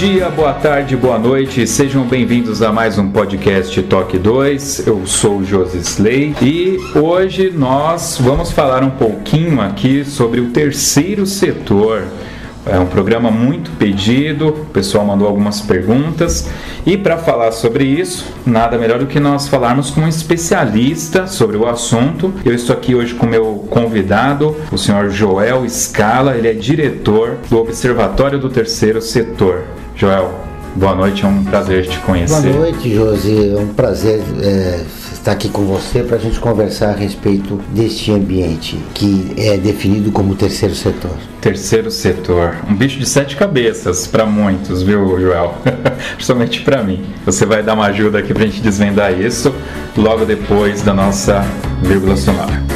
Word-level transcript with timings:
Dia, 0.00 0.30
boa 0.30 0.54
tarde, 0.54 0.96
boa 0.96 1.18
noite, 1.18 1.66
sejam 1.66 2.06
bem-vindos 2.06 2.62
a 2.62 2.72
mais 2.72 2.96
um 2.96 3.10
podcast 3.10 3.82
Toque 3.82 4.16
2. 4.16 4.86
Eu 4.86 5.06
sou 5.06 5.40
o 5.40 5.44
Josi 5.44 5.76
Slay 5.76 6.34
e 6.40 6.78
hoje 6.98 7.50
nós 7.50 8.16
vamos 8.18 8.50
falar 8.50 8.82
um 8.82 8.88
pouquinho 8.88 9.60
aqui 9.60 10.02
sobre 10.02 10.40
o 10.40 10.52
terceiro 10.52 11.26
setor. 11.26 12.04
É 12.64 12.78
um 12.78 12.86
programa 12.86 13.30
muito 13.30 13.70
pedido, 13.72 14.48
o 14.48 14.64
pessoal 14.66 15.04
mandou 15.04 15.28
algumas 15.28 15.60
perguntas 15.60 16.48
e 16.86 16.96
para 16.96 17.18
falar 17.18 17.52
sobre 17.52 17.84
isso, 17.84 18.24
nada 18.46 18.78
melhor 18.78 19.00
do 19.00 19.06
que 19.06 19.20
nós 19.20 19.48
falarmos 19.48 19.90
com 19.90 20.00
um 20.00 20.08
especialista 20.08 21.26
sobre 21.26 21.58
o 21.58 21.68
assunto. 21.68 22.32
Eu 22.42 22.54
estou 22.54 22.74
aqui 22.74 22.94
hoje 22.94 23.12
com 23.12 23.26
meu 23.26 23.66
convidado, 23.68 24.56
o 24.72 24.78
senhor 24.78 25.10
Joel 25.10 25.68
Scala, 25.68 26.36
ele 26.38 26.48
é 26.48 26.54
diretor 26.54 27.36
do 27.50 27.58
Observatório 27.58 28.38
do 28.38 28.48
Terceiro 28.48 29.02
Setor. 29.02 29.79
Joel, 30.00 30.32
boa 30.76 30.94
noite, 30.94 31.26
é 31.26 31.28
um 31.28 31.44
prazer 31.44 31.86
te 31.86 31.98
conhecer. 31.98 32.54
Boa 32.54 32.70
noite, 32.70 32.94
Josi, 32.94 33.50
é 33.54 33.60
um 33.60 33.66
prazer 33.66 34.22
é, 34.40 34.80
estar 35.12 35.32
aqui 35.32 35.50
com 35.50 35.66
você 35.66 36.02
para 36.02 36.16
a 36.16 36.18
gente 36.18 36.40
conversar 36.40 36.88
a 36.88 36.96
respeito 36.96 37.60
deste 37.74 38.10
ambiente 38.10 38.78
que 38.94 39.30
é 39.36 39.58
definido 39.58 40.10
como 40.10 40.34
terceiro 40.34 40.74
setor. 40.74 41.14
Terceiro 41.42 41.90
setor, 41.90 42.56
um 42.66 42.74
bicho 42.74 42.98
de 42.98 43.04
sete 43.04 43.36
cabeças 43.36 44.06
para 44.06 44.24
muitos, 44.24 44.82
viu, 44.82 45.20
Joel? 45.20 45.56
Principalmente 46.16 46.62
para 46.62 46.82
mim. 46.82 47.04
Você 47.26 47.44
vai 47.44 47.62
dar 47.62 47.74
uma 47.74 47.88
ajuda 47.88 48.20
aqui 48.20 48.32
para 48.32 48.44
a 48.44 48.46
gente 48.46 48.62
desvendar 48.62 49.12
isso 49.12 49.54
logo 49.94 50.24
depois 50.24 50.80
da 50.80 50.94
nossa 50.94 51.44
vírgula 51.82 52.16
sonora. 52.16 52.69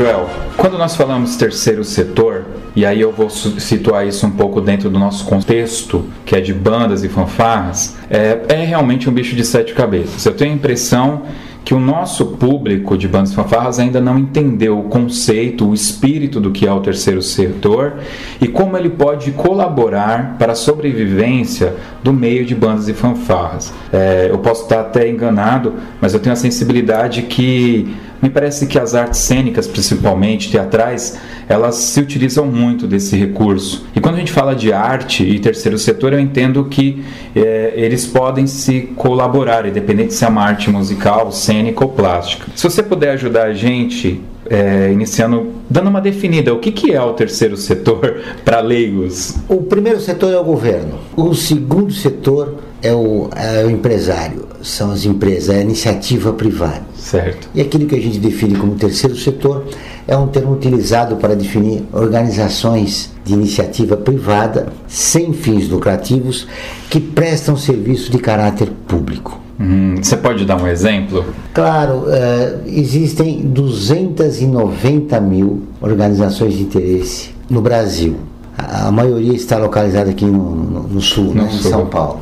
Joel. 0.00 0.30
Quando 0.56 0.78
nós 0.78 0.96
falamos 0.96 1.36
terceiro 1.36 1.84
setor, 1.84 2.46
e 2.74 2.86
aí 2.86 3.02
eu 3.02 3.12
vou 3.12 3.28
situar 3.28 4.06
isso 4.06 4.26
um 4.26 4.30
pouco 4.30 4.58
dentro 4.58 4.88
do 4.88 4.98
nosso 4.98 5.26
contexto, 5.26 6.06
que 6.24 6.34
é 6.34 6.40
de 6.40 6.54
bandas 6.54 7.04
e 7.04 7.08
fanfarras, 7.08 7.96
é, 8.08 8.40
é 8.48 8.64
realmente 8.64 9.10
um 9.10 9.12
bicho 9.12 9.36
de 9.36 9.44
sete 9.44 9.74
cabeças. 9.74 10.24
Eu 10.24 10.32
tenho 10.32 10.52
a 10.52 10.54
impressão 10.54 11.24
que 11.62 11.74
o 11.74 11.78
nosso 11.78 12.24
público 12.24 12.96
de 12.96 13.06
bandas 13.06 13.32
e 13.32 13.34
fanfarras 13.34 13.78
ainda 13.78 14.00
não 14.00 14.18
entendeu 14.18 14.78
o 14.78 14.84
conceito, 14.84 15.68
o 15.68 15.74
espírito 15.74 16.40
do 16.40 16.50
que 16.50 16.66
é 16.66 16.72
o 16.72 16.80
terceiro 16.80 17.20
setor 17.20 17.98
e 18.40 18.48
como 18.48 18.78
ele 18.78 18.88
pode 18.88 19.32
colaborar 19.32 20.36
para 20.38 20.52
a 20.52 20.54
sobrevivência 20.54 21.74
do 22.02 22.14
meio 22.14 22.46
de 22.46 22.54
bandas 22.54 22.88
e 22.88 22.94
fanfarras. 22.94 23.74
É, 23.92 24.28
eu 24.30 24.38
posso 24.38 24.62
estar 24.62 24.80
até 24.80 25.10
enganado, 25.10 25.74
mas 26.00 26.14
eu 26.14 26.20
tenho 26.20 26.32
a 26.32 26.36
sensibilidade 26.36 27.22
que 27.22 27.94
me 28.22 28.28
parece 28.28 28.66
que 28.66 28.78
as 28.78 28.94
artes 28.94 29.20
cênicas, 29.20 29.66
principalmente 29.66 30.50
teatrais, 30.50 31.18
elas 31.48 31.76
se 31.76 32.00
utilizam 32.00 32.46
muito 32.46 32.86
desse 32.86 33.16
recurso. 33.16 33.86
E 33.94 34.00
quando 34.00 34.16
a 34.16 34.18
gente 34.18 34.32
fala 34.32 34.54
de 34.54 34.72
arte 34.72 35.24
e 35.24 35.38
terceiro 35.38 35.78
setor, 35.78 36.12
eu 36.12 36.20
entendo 36.20 36.64
que 36.66 37.04
é, 37.34 37.72
eles 37.74 38.06
podem 38.06 38.46
se 38.46 38.82
colaborar, 38.96 39.66
independente 39.66 40.14
se 40.14 40.24
é 40.24 40.28
uma 40.28 40.42
arte 40.42 40.70
musical, 40.70 41.32
cênica 41.32 41.84
ou 41.84 41.90
plástica. 41.90 42.46
Se 42.54 42.64
você 42.64 42.82
puder 42.82 43.12
ajudar 43.12 43.46
a 43.46 43.54
gente, 43.54 44.20
é, 44.48 44.90
iniciando, 44.92 45.52
dando 45.68 45.88
uma 45.88 46.00
definida, 46.00 46.52
o 46.52 46.58
que, 46.58 46.72
que 46.72 46.92
é 46.92 47.00
o 47.00 47.12
terceiro 47.14 47.56
setor 47.56 48.20
para 48.44 48.60
leigos? 48.60 49.36
O 49.48 49.62
primeiro 49.62 50.00
setor 50.00 50.32
é 50.32 50.38
o 50.38 50.44
governo, 50.44 50.98
o 51.16 51.34
segundo 51.34 51.92
setor 51.92 52.58
é 52.82 52.92
o, 52.92 53.28
é 53.36 53.64
o 53.64 53.70
empresário, 53.70 54.46
são 54.62 54.90
as 54.90 55.04
empresas, 55.04 55.54
é 55.54 55.58
a 55.58 55.62
iniciativa 55.62 56.32
privada. 56.32 56.82
Certo. 56.96 57.48
E 57.54 57.60
aquilo 57.60 57.86
que 57.86 57.94
a 57.94 58.00
gente 58.00 58.18
define 58.18 58.56
como 58.56 58.74
terceiro 58.74 59.16
setor 59.16 59.66
é 60.06 60.16
um 60.16 60.26
termo 60.26 60.52
utilizado 60.52 61.16
para 61.16 61.34
definir 61.34 61.82
organizações 61.92 63.10
de 63.24 63.32
iniciativa 63.32 63.96
privada 63.96 64.68
sem 64.86 65.32
fins 65.32 65.68
lucrativos 65.68 66.46
que 66.88 67.00
prestam 67.00 67.56
serviço 67.56 68.10
de 68.10 68.18
caráter 68.18 68.70
público. 68.86 69.40
Hum, 69.60 69.96
você 70.02 70.16
pode 70.16 70.46
dar 70.46 70.60
um 70.60 70.66
exemplo? 70.66 71.24
Claro, 71.52 72.04
uh, 72.06 72.62
existem 72.66 73.42
290 73.42 75.20
mil 75.20 75.64
organizações 75.82 76.54
de 76.54 76.62
interesse 76.62 77.30
no 77.48 77.60
Brasil. 77.60 78.16
A, 78.56 78.88
a 78.88 78.90
maioria 78.90 79.34
está 79.34 79.58
localizada 79.58 80.10
aqui 80.10 80.24
no, 80.24 80.54
no, 80.54 80.82
no 80.84 81.00
sul, 81.00 81.26
No 81.26 81.42
né, 81.42 81.50
em 81.52 81.58
sul. 81.58 81.70
São 81.70 81.86
Paulo. 81.86 82.20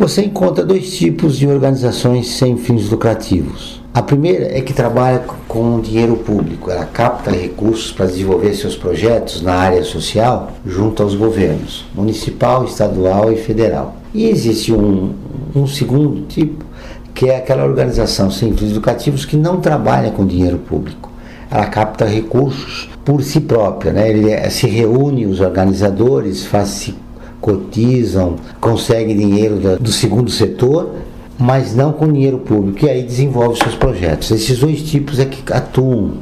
Você 0.00 0.22
encontra 0.22 0.64
dois 0.64 0.96
tipos 0.96 1.36
de 1.36 1.46
organizações 1.46 2.30
sem 2.30 2.56
fins 2.56 2.88
lucrativos. 2.88 3.82
A 3.92 4.00
primeira 4.00 4.46
é 4.46 4.62
que 4.62 4.72
trabalha 4.72 5.22
com 5.46 5.78
dinheiro 5.78 6.16
público, 6.16 6.70
ela 6.70 6.86
capta 6.86 7.30
recursos 7.30 7.92
para 7.92 8.06
desenvolver 8.06 8.54
seus 8.54 8.74
projetos 8.74 9.42
na 9.42 9.52
área 9.52 9.84
social 9.84 10.52
junto 10.64 11.02
aos 11.02 11.14
governos, 11.14 11.84
municipal, 11.94 12.64
estadual 12.64 13.30
e 13.30 13.36
federal. 13.36 13.94
E 14.14 14.26
existe 14.26 14.72
um, 14.72 15.12
um 15.54 15.66
segundo 15.66 16.26
tipo, 16.28 16.64
que 17.12 17.28
é 17.28 17.36
aquela 17.36 17.66
organização 17.66 18.30
sem 18.30 18.56
fins 18.56 18.72
lucrativos 18.72 19.26
que 19.26 19.36
não 19.36 19.60
trabalha 19.60 20.10
com 20.10 20.24
dinheiro 20.24 20.56
público. 20.56 21.12
Ela 21.50 21.66
capta 21.66 22.06
recursos 22.06 22.88
por 23.04 23.22
si 23.22 23.38
própria, 23.38 23.92
né? 23.92 24.08
Ele 24.08 24.50
se 24.50 24.66
reúne 24.66 25.26
os 25.26 25.40
organizadores, 25.40 26.46
faz 26.46 26.68
se 26.68 26.94
cotizam, 27.40 28.36
conseguem 28.60 29.16
dinheiro 29.16 29.78
do 29.78 29.90
segundo 29.90 30.30
setor, 30.30 30.94
mas 31.38 31.74
não 31.74 31.92
com 31.92 32.12
dinheiro 32.12 32.38
público, 32.38 32.84
e 32.84 32.90
aí 32.90 33.02
desenvolve 33.02 33.58
seus 33.58 33.74
projetos. 33.74 34.30
Esses 34.30 34.58
dois 34.58 34.82
tipos 34.82 35.18
é 35.18 35.24
que 35.24 35.50
atuam 35.52 36.12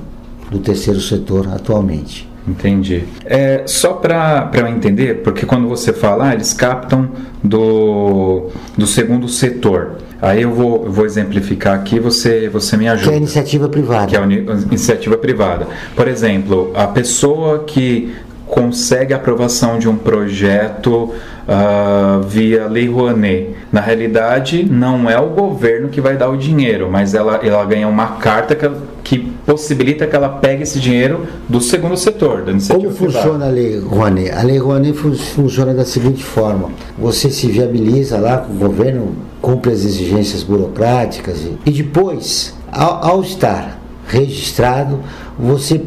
no 0.50 0.58
terceiro 0.60 1.00
setor 1.00 1.48
atualmente. 1.48 2.28
Entendi. 2.46 3.04
É, 3.26 3.64
só 3.66 3.92
para 3.94 4.50
eu 4.54 4.66
entender, 4.68 5.22
porque 5.22 5.44
quando 5.44 5.68
você 5.68 5.92
fala, 5.92 6.28
ah, 6.30 6.34
eles 6.34 6.54
captam 6.54 7.10
do, 7.44 8.46
do 8.76 8.86
segundo 8.86 9.28
setor. 9.28 9.98
Aí 10.20 10.42
eu 10.42 10.52
vou, 10.52 10.86
eu 10.86 10.90
vou 10.90 11.04
exemplificar 11.04 11.74
aqui, 11.74 12.00
você, 12.00 12.48
você 12.48 12.76
me 12.76 12.84
Que 12.84 12.88
é 12.88 12.90
a 12.90 12.94
ajuda. 12.94 13.16
iniciativa 13.16 13.68
privada. 13.68 14.06
que 14.06 14.16
é 14.16 14.18
a 14.18 14.24
iniciativa 14.24 15.16
privada. 15.18 15.66
Por 15.94 16.08
exemplo, 16.08 16.72
a 16.74 16.86
pessoa 16.86 17.64
que 17.64 18.12
consegue 18.48 19.12
a 19.12 19.16
aprovação 19.16 19.78
de 19.78 19.88
um 19.88 19.96
projeto 19.96 21.12
ah, 21.46 22.20
via 22.26 22.66
Lei 22.66 22.88
Rouanet. 22.88 23.54
Na 23.72 23.80
realidade, 23.80 24.64
não 24.64 25.08
é 25.08 25.18
o 25.18 25.28
governo 25.28 25.88
que 25.88 26.00
vai 26.00 26.16
dar 26.16 26.28
o 26.30 26.36
dinheiro, 26.36 26.88
mas 26.90 27.14
ela, 27.14 27.36
ela 27.42 27.64
ganha 27.64 27.86
uma 27.86 28.06
carta 28.16 28.54
que, 28.54 28.70
que 29.04 29.18
possibilita 29.46 30.06
que 30.06 30.16
ela 30.16 30.28
pegue 30.28 30.62
esse 30.62 30.78
dinheiro 30.80 31.26
do 31.48 31.60
segundo 31.60 31.96
setor, 31.96 32.42
da 32.42 32.52
iniciativa 32.52 32.92
Como 32.92 33.12
funciona 33.12 33.46
a 33.46 33.48
Lei 33.50 33.78
Rouanet? 33.78 34.30
A 34.30 34.42
Lei 34.42 34.58
Rouanet 34.58 34.96
fun- 34.96 35.14
funciona 35.14 35.72
da 35.74 35.84
seguinte 35.84 36.24
forma: 36.24 36.70
você 36.98 37.30
se 37.30 37.46
viabiliza 37.48 38.18
lá 38.18 38.38
com 38.38 38.52
o 38.52 38.56
governo, 38.56 39.14
cumpre 39.40 39.72
as 39.72 39.84
exigências 39.84 40.42
burocráticas 40.42 41.42
e, 41.42 41.58
e 41.66 41.70
depois, 41.70 42.54
ao, 42.72 43.04
ao 43.04 43.20
estar 43.22 43.78
registrado, 44.06 45.00
você 45.38 45.82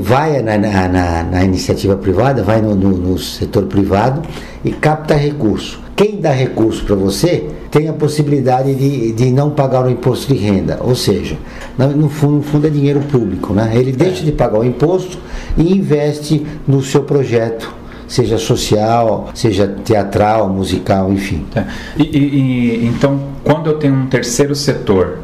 vai 0.00 0.42
na, 0.42 0.58
na, 0.58 1.22
na, 1.22 1.44
iniciativa 1.44 1.96
privada, 1.96 2.42
vai 2.42 2.60
no, 2.60 2.74
no, 2.74 2.90
no 2.90 3.18
setor 3.18 3.64
privado 3.64 4.22
e 4.64 4.72
capta 4.72 5.14
recurso. 5.14 5.80
Quem 5.96 6.20
dá 6.20 6.30
recurso 6.30 6.84
para 6.84 6.94
você 6.94 7.48
tem 7.70 7.88
a 7.88 7.92
possibilidade 7.92 8.74
de, 8.74 9.12
de 9.12 9.30
não 9.30 9.50
pagar 9.50 9.86
o 9.86 9.90
imposto 9.90 10.32
de 10.32 10.38
renda, 10.38 10.78
ou 10.82 10.94
seja, 10.94 11.36
no 11.78 12.08
fundo, 12.08 12.36
no 12.36 12.42
fundo 12.42 12.66
é 12.66 12.70
dinheiro 12.70 13.00
público, 13.00 13.54
né? 13.54 13.72
Ele 13.74 13.92
deixa 13.92 14.22
de 14.24 14.32
pagar 14.32 14.58
o 14.58 14.64
imposto 14.64 15.18
e 15.56 15.72
investe 15.72 16.46
no 16.66 16.82
seu 16.82 17.02
projeto 17.02 17.82
seja 18.06 18.36
social, 18.36 19.30
seja 19.32 19.66
teatral, 19.66 20.46
musical, 20.50 21.10
enfim. 21.10 21.46
É. 21.54 21.64
E, 21.96 22.02
e, 22.02 22.86
então, 22.86 23.18
quando 23.42 23.70
eu 23.70 23.78
tenho 23.78 23.94
um 23.94 24.06
terceiro 24.06 24.54
setor 24.54 25.20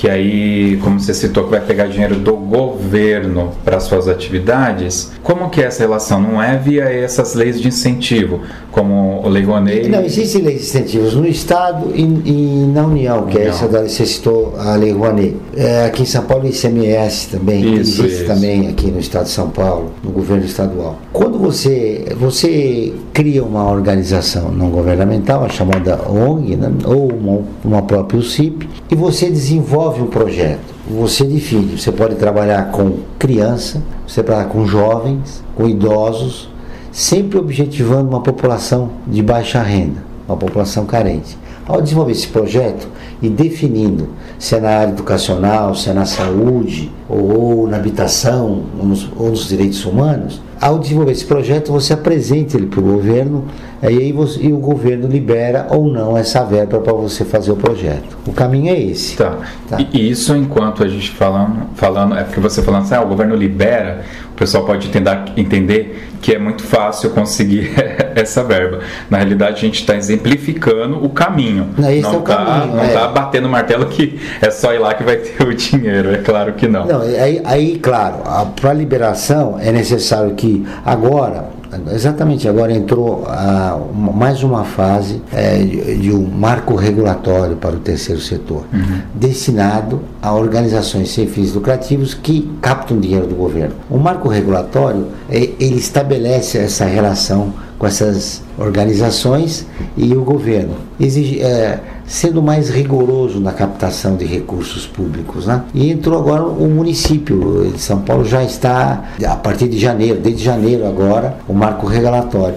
que 0.00 0.08
aí, 0.08 0.78
como 0.82 0.98
você 0.98 1.12
citou, 1.12 1.44
que 1.44 1.50
vai 1.50 1.60
pegar 1.60 1.84
dinheiro 1.84 2.16
do 2.16 2.34
governo 2.34 3.52
para 3.62 3.78
suas 3.80 4.08
atividades, 4.08 5.12
como 5.22 5.50
que 5.50 5.60
é 5.60 5.66
essa 5.66 5.82
relação? 5.82 6.18
Não 6.18 6.42
é 6.42 6.56
via 6.56 6.84
essas 6.84 7.34
leis 7.34 7.60
de 7.60 7.68
incentivo, 7.68 8.40
como 8.72 9.20
o 9.22 9.28
Lei 9.28 9.42
Rouanet? 9.42 9.90
Não, 9.90 10.00
existem 10.02 10.40
leis 10.40 10.60
de 10.60 10.66
incentivos 10.68 11.12
no 11.12 11.26
Estado 11.26 11.92
e, 11.94 12.00
e 12.00 12.72
na 12.72 12.86
União, 12.86 13.26
que 13.26 13.36
União. 13.36 13.42
é 13.42 13.54
essa 13.54 13.68
da, 13.68 13.82
você 13.82 14.06
citou 14.06 14.54
a 14.56 14.74
Lei 14.74 14.90
Rouanet. 14.90 15.36
É, 15.54 15.84
aqui 15.84 16.04
em 16.04 16.06
São 16.06 16.24
Paulo, 16.24 16.44
o 16.44 16.48
ICMS 16.48 17.28
também, 17.28 17.60
isso, 17.60 18.02
existe 18.02 18.22
isso. 18.22 18.24
também 18.24 18.68
aqui 18.68 18.90
no 18.90 19.00
Estado 19.00 19.24
de 19.24 19.32
São 19.32 19.50
Paulo, 19.50 19.92
no 20.02 20.10
governo 20.12 20.46
estadual. 20.46 20.98
Quando 21.12 21.38
você, 21.38 22.06
você 22.18 22.94
cria 23.12 23.44
uma 23.44 23.70
organização 23.70 24.50
não 24.50 24.70
governamental, 24.70 25.44
a 25.44 25.50
chamada 25.50 26.00
ONG, 26.08 26.56
né, 26.56 26.72
ou 26.86 27.12
uma, 27.12 27.42
uma 27.62 27.82
própria 27.82 28.18
UCIP, 28.18 28.66
e 28.90 28.94
você 28.94 29.28
desenvolve 29.28 29.89
desenvolve 29.90 30.02
um 30.02 30.06
projeto, 30.06 30.74
você 30.88 31.24
define, 31.24 31.78
você 31.78 31.90
pode 31.90 32.14
trabalhar 32.14 32.70
com 32.70 32.98
criança, 33.18 33.82
você 34.06 34.22
trabalhar 34.22 34.48
com 34.48 34.66
jovens, 34.66 35.42
com 35.54 35.68
idosos, 35.68 36.48
sempre 36.92 37.38
objetivando 37.38 38.08
uma 38.08 38.20
população 38.20 38.90
de 39.06 39.22
baixa 39.22 39.60
renda, 39.62 40.02
uma 40.26 40.36
população 40.36 40.86
carente. 40.86 41.36
Ao 41.66 41.80
desenvolver 41.80 42.12
esse 42.12 42.26
projeto 42.26 42.88
e 43.22 43.28
definindo 43.28 44.08
se 44.38 44.56
é 44.56 44.60
na 44.60 44.70
área 44.70 44.90
educacional, 44.90 45.74
se 45.74 45.90
é 45.90 45.92
na 45.92 46.06
saúde, 46.06 46.90
ou, 47.08 47.38
ou 47.38 47.68
na 47.68 47.76
habitação, 47.76 48.62
ou 48.78 48.86
nos, 48.86 49.08
ou 49.16 49.30
nos 49.30 49.48
direitos 49.48 49.84
humanos, 49.84 50.40
ao 50.60 50.78
desenvolver 50.78 51.12
esse 51.12 51.24
projeto, 51.24 51.72
você 51.72 51.94
apresenta 51.94 52.56
ele 52.56 52.66
para 52.66 52.80
o 52.80 52.82
governo 52.82 53.46
aí 53.82 54.12
você, 54.12 54.40
e 54.42 54.52
o 54.52 54.58
governo 54.58 55.08
libera 55.08 55.66
ou 55.70 55.86
não 55.86 56.16
essa 56.16 56.44
verba 56.44 56.78
para 56.80 56.92
você 56.92 57.24
fazer 57.24 57.50
o 57.50 57.56
projeto. 57.56 58.18
O 58.26 58.32
caminho 58.32 58.68
é 58.68 58.78
esse. 58.78 59.16
Tá. 59.16 59.38
tá? 59.68 59.78
E 59.80 60.10
isso 60.10 60.36
enquanto 60.36 60.84
a 60.84 60.88
gente 60.88 61.10
falando, 61.12 61.62
falando 61.74 62.14
é 62.14 62.24
porque 62.24 62.40
você 62.40 62.62
falando 62.62 62.82
assim, 62.82 62.94
ah, 62.94 63.02
o 63.02 63.08
governo 63.08 63.34
libera, 63.34 64.04
pessoal 64.40 64.64
pode 64.64 64.88
tentar 64.88 65.26
entender 65.36 66.08
que 66.22 66.32
é 66.32 66.38
muito 66.38 66.62
fácil 66.62 67.10
conseguir 67.10 67.72
essa 68.16 68.42
verba. 68.42 68.80
Na 69.10 69.18
realidade, 69.18 69.58
a 69.58 69.60
gente 69.60 69.80
está 69.80 69.94
exemplificando 69.94 71.04
o 71.04 71.10
caminho. 71.10 71.68
Não, 71.76 71.90
esse 71.90 72.02
não 72.02 72.14
é 72.14 72.16
o 72.16 72.22
tá, 72.22 72.36
caminho. 72.36 72.76
Não 72.76 72.84
está 72.84 73.02
é. 73.02 73.12
batendo 73.12 73.48
martelo 73.50 73.86
que 73.86 74.18
é 74.40 74.50
só 74.50 74.72
ir 74.72 74.78
lá 74.78 74.94
que 74.94 75.04
vai 75.04 75.18
ter 75.18 75.46
o 75.46 75.52
dinheiro. 75.54 76.14
É 76.14 76.18
claro 76.18 76.54
que 76.54 76.66
não. 76.66 76.86
Não, 76.86 77.02
aí, 77.02 77.42
aí 77.44 77.78
claro, 77.78 78.22
para 78.58 78.70
a 78.70 78.72
liberação 78.72 79.58
é 79.60 79.70
necessário 79.70 80.34
que 80.34 80.66
agora, 80.86 81.50
exatamente 81.92 82.48
agora 82.48 82.72
entrou 82.72 83.24
a, 83.26 83.76
uma, 83.76 84.12
mais 84.12 84.42
uma 84.42 84.64
fase 84.64 85.22
é, 85.32 85.58
de, 85.58 85.98
de, 85.98 86.12
um 86.12 86.26
marco 86.26 86.74
regulatório 86.74 87.56
para 87.56 87.76
o 87.76 87.78
terceiro 87.78 88.20
setor, 88.20 88.64
uhum. 88.72 89.00
destinado 89.14 90.00
a 90.20 90.34
organizações 90.34 91.10
sem 91.10 91.26
fins 91.26 91.52
lucrativos 91.52 92.14
que 92.14 92.50
captam 92.60 92.98
dinheiro 92.98 93.26
do 93.26 93.34
governo. 93.34 93.74
O 93.88 93.98
marco 93.98 94.28
regulatório 94.28 95.06
é, 95.28 95.50
ele 95.60 95.76
estabelece 95.76 96.58
essa 96.58 96.84
relação 96.84 97.52
com 97.80 97.86
essas 97.86 98.42
organizações 98.58 99.66
e 99.96 100.14
o 100.14 100.22
governo. 100.22 100.74
Exige, 101.00 101.40
é, 101.40 101.80
sendo 102.06 102.42
mais 102.42 102.68
rigoroso 102.68 103.40
na 103.40 103.52
captação 103.52 104.16
de 104.16 104.26
recursos 104.26 104.86
públicos. 104.86 105.46
Né? 105.46 105.62
E 105.72 105.90
entrou 105.90 106.18
agora 106.18 106.44
o 106.44 106.68
município 106.68 107.72
de 107.72 107.80
São 107.80 108.02
Paulo, 108.02 108.22
já 108.26 108.44
está, 108.44 109.04
a 109.26 109.34
partir 109.34 109.66
de 109.66 109.78
janeiro, 109.78 110.20
desde 110.20 110.44
janeiro 110.44 110.86
agora, 110.86 111.38
o 111.48 111.54
marco 111.54 111.86
regulatório. 111.86 112.56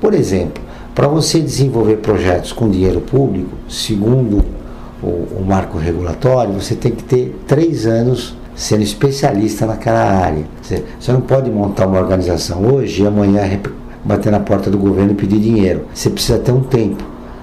Por 0.00 0.12
exemplo, 0.12 0.60
para 0.92 1.06
você 1.06 1.40
desenvolver 1.40 1.98
projetos 1.98 2.52
com 2.52 2.68
dinheiro 2.68 3.00
público, 3.00 3.56
segundo 3.68 4.44
o, 5.00 5.06
o 5.06 5.44
marco 5.46 5.78
regulatório, 5.78 6.52
você 6.52 6.74
tem 6.74 6.90
que 6.90 7.04
ter 7.04 7.38
três 7.46 7.86
anos 7.86 8.36
sendo 8.56 8.82
especialista 8.82 9.66
naquela 9.66 10.02
área. 10.02 10.44
Você, 10.60 11.12
não 11.12 11.20
pode 11.20 11.48
montar 11.48 11.86
uma 11.86 12.00
organização 12.00 12.66
hoje 12.74 13.02
e 13.02 13.06
amanhã 13.06 13.42
bater 14.04 14.30
na 14.30 14.40
porta 14.40 14.70
do 14.70 14.78
governo 14.78 15.12
e 15.12 15.14
pedir 15.14 15.38
dinheiro. 15.38 15.86
Você 15.94 16.10
precisa 16.10 16.38
ter 16.38 16.52
um 16.52 16.60
tempo. 16.60 17.02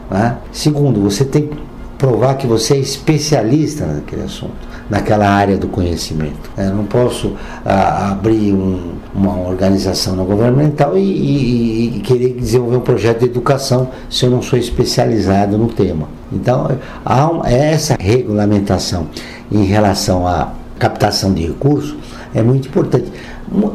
Né? 0.09 0.37
Segundo, 0.51 1.01
você 1.01 1.25
tem 1.25 1.47
que 1.47 1.57
provar 1.97 2.33
que 2.35 2.47
você 2.47 2.73
é 2.73 2.77
especialista 2.77 3.85
naquele 3.85 4.23
assunto, 4.23 4.55
naquela 4.89 5.29
área 5.29 5.55
do 5.55 5.67
conhecimento. 5.67 6.49
Eu 6.57 6.73
não 6.73 6.85
posso 6.85 7.33
ah, 7.63 8.09
abrir 8.11 8.53
um, 8.53 8.93
uma 9.13 9.39
organização 9.39 10.15
não 10.15 10.25
governamental 10.25 10.97
e, 10.97 11.01
e, 11.01 11.97
e, 11.97 11.99
querer 11.99 12.33
desenvolver 12.33 12.77
um 12.77 12.81
projeto 12.81 13.19
de 13.19 13.25
educação 13.25 13.89
se 14.09 14.25
eu 14.25 14.31
não 14.31 14.41
sou 14.41 14.57
especializado 14.57 15.59
no 15.59 15.67
tema. 15.67 16.07
Então, 16.33 16.71
há 17.05 17.29
uma, 17.29 17.47
essa 17.47 17.95
regulamentação 17.99 19.07
em 19.51 19.65
relação 19.65 20.25
à 20.27 20.53
captação 20.79 21.31
de 21.31 21.45
recursos 21.45 21.95
é 22.33 22.41
muito 22.41 22.67
importante 22.67 23.11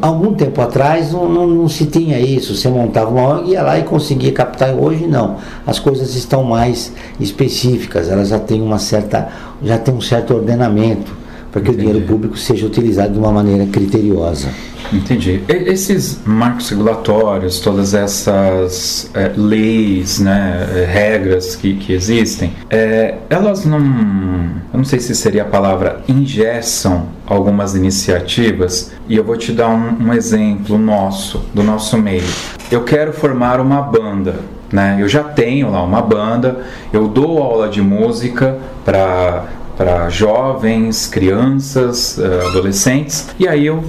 algum 0.01 0.35
tempo 0.35 0.61
atrás 0.61 1.13
não, 1.13 1.29
não, 1.29 1.47
não, 1.47 1.69
se 1.69 1.87
tinha 1.87 2.19
isso. 2.19 2.55
Você 2.55 2.69
montava 2.69 3.11
uma 3.11 3.41
ONG, 3.41 3.51
ia 3.51 3.63
lá 3.63 3.79
e 3.79 3.83
conseguia 3.83 4.33
captar. 4.33 4.75
Hoje 4.75 5.07
não. 5.07 5.37
As 5.67 5.79
coisas 5.79 6.15
estão 6.15 6.43
mais 6.43 6.93
específicas, 7.21 8.09
elas 8.09 8.29
já 8.29 8.39
têm 8.39 8.63
uma 8.63 8.79
certa, 8.79 9.29
já 9.63 9.79
tem 9.79 9.95
um 9.95 10.01
certo 10.01 10.35
ordenamento 10.35 11.26
para 11.57 11.63
que 11.63 11.71
Entendi. 11.71 11.87
o 11.87 11.91
dinheiro 11.91 12.07
público 12.07 12.37
seja 12.37 12.67
utilizado 12.67 13.15
de 13.15 13.19
uma 13.19 13.33
maneira 13.33 13.65
criteriosa. 13.65 14.49
Entendi. 14.93 15.43
Esses 15.49 16.21
marcos 16.27 16.69
regulatórios, 16.69 17.61
todas 17.61 17.95
essas 17.95 19.11
é, 19.15 19.33
leis, 19.35 20.21
né, 20.21 20.69
é, 20.77 20.85
regras 20.85 21.57
que, 21.57 21.75
que 21.77 21.95
existem, 21.95 22.53
é, 22.69 23.15
elas 23.31 23.65
não, 23.65 23.79
eu 23.79 24.77
não 24.77 24.85
sei 24.85 25.01
se 25.01 25.15
seria 25.15 25.43
a 25.43 25.47
palavra, 25.47 26.03
ingessam 26.07 27.07
algumas 27.27 27.75
iniciativas. 27.75 28.93
E 29.09 29.17
eu 29.17 29.25
vou 29.25 29.37
te 29.39 29.51
dar 29.51 29.71
um, 29.71 30.09
um 30.09 30.13
exemplo 30.13 30.77
nosso, 30.77 31.43
do 31.55 31.63
nosso 31.63 31.97
meio. 31.97 32.23
Eu 32.71 32.85
quero 32.85 33.15
formar 33.15 33.61
uma 33.61 33.81
banda. 33.81 34.37
Né? 34.71 34.99
Eu 35.01 35.09
já 35.09 35.23
tenho 35.23 35.71
lá 35.71 35.83
uma 35.83 36.03
banda, 36.03 36.67
eu 36.93 37.09
dou 37.09 37.41
aula 37.41 37.69
de 37.69 37.81
música 37.81 38.59
para 38.85 39.47
para 39.77 40.09
jovens, 40.09 41.07
crianças, 41.07 42.19
eh, 42.19 42.47
adolescentes, 42.49 43.29
e 43.39 43.47
aí 43.47 43.67
eu 43.67 43.85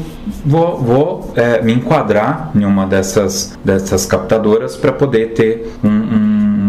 vou, 0.46 0.78
vou 0.78 1.34
é, 1.36 1.62
me 1.62 1.74
enquadrar 1.74 2.52
em 2.56 2.66
uma 2.66 2.86
dessas, 2.86 3.58
dessas 3.64 4.06
captadoras 4.06 4.76
para 4.76 4.92
poder 4.92 5.34
ter 5.34 5.74
um, 5.84 5.90
um 5.90 6.07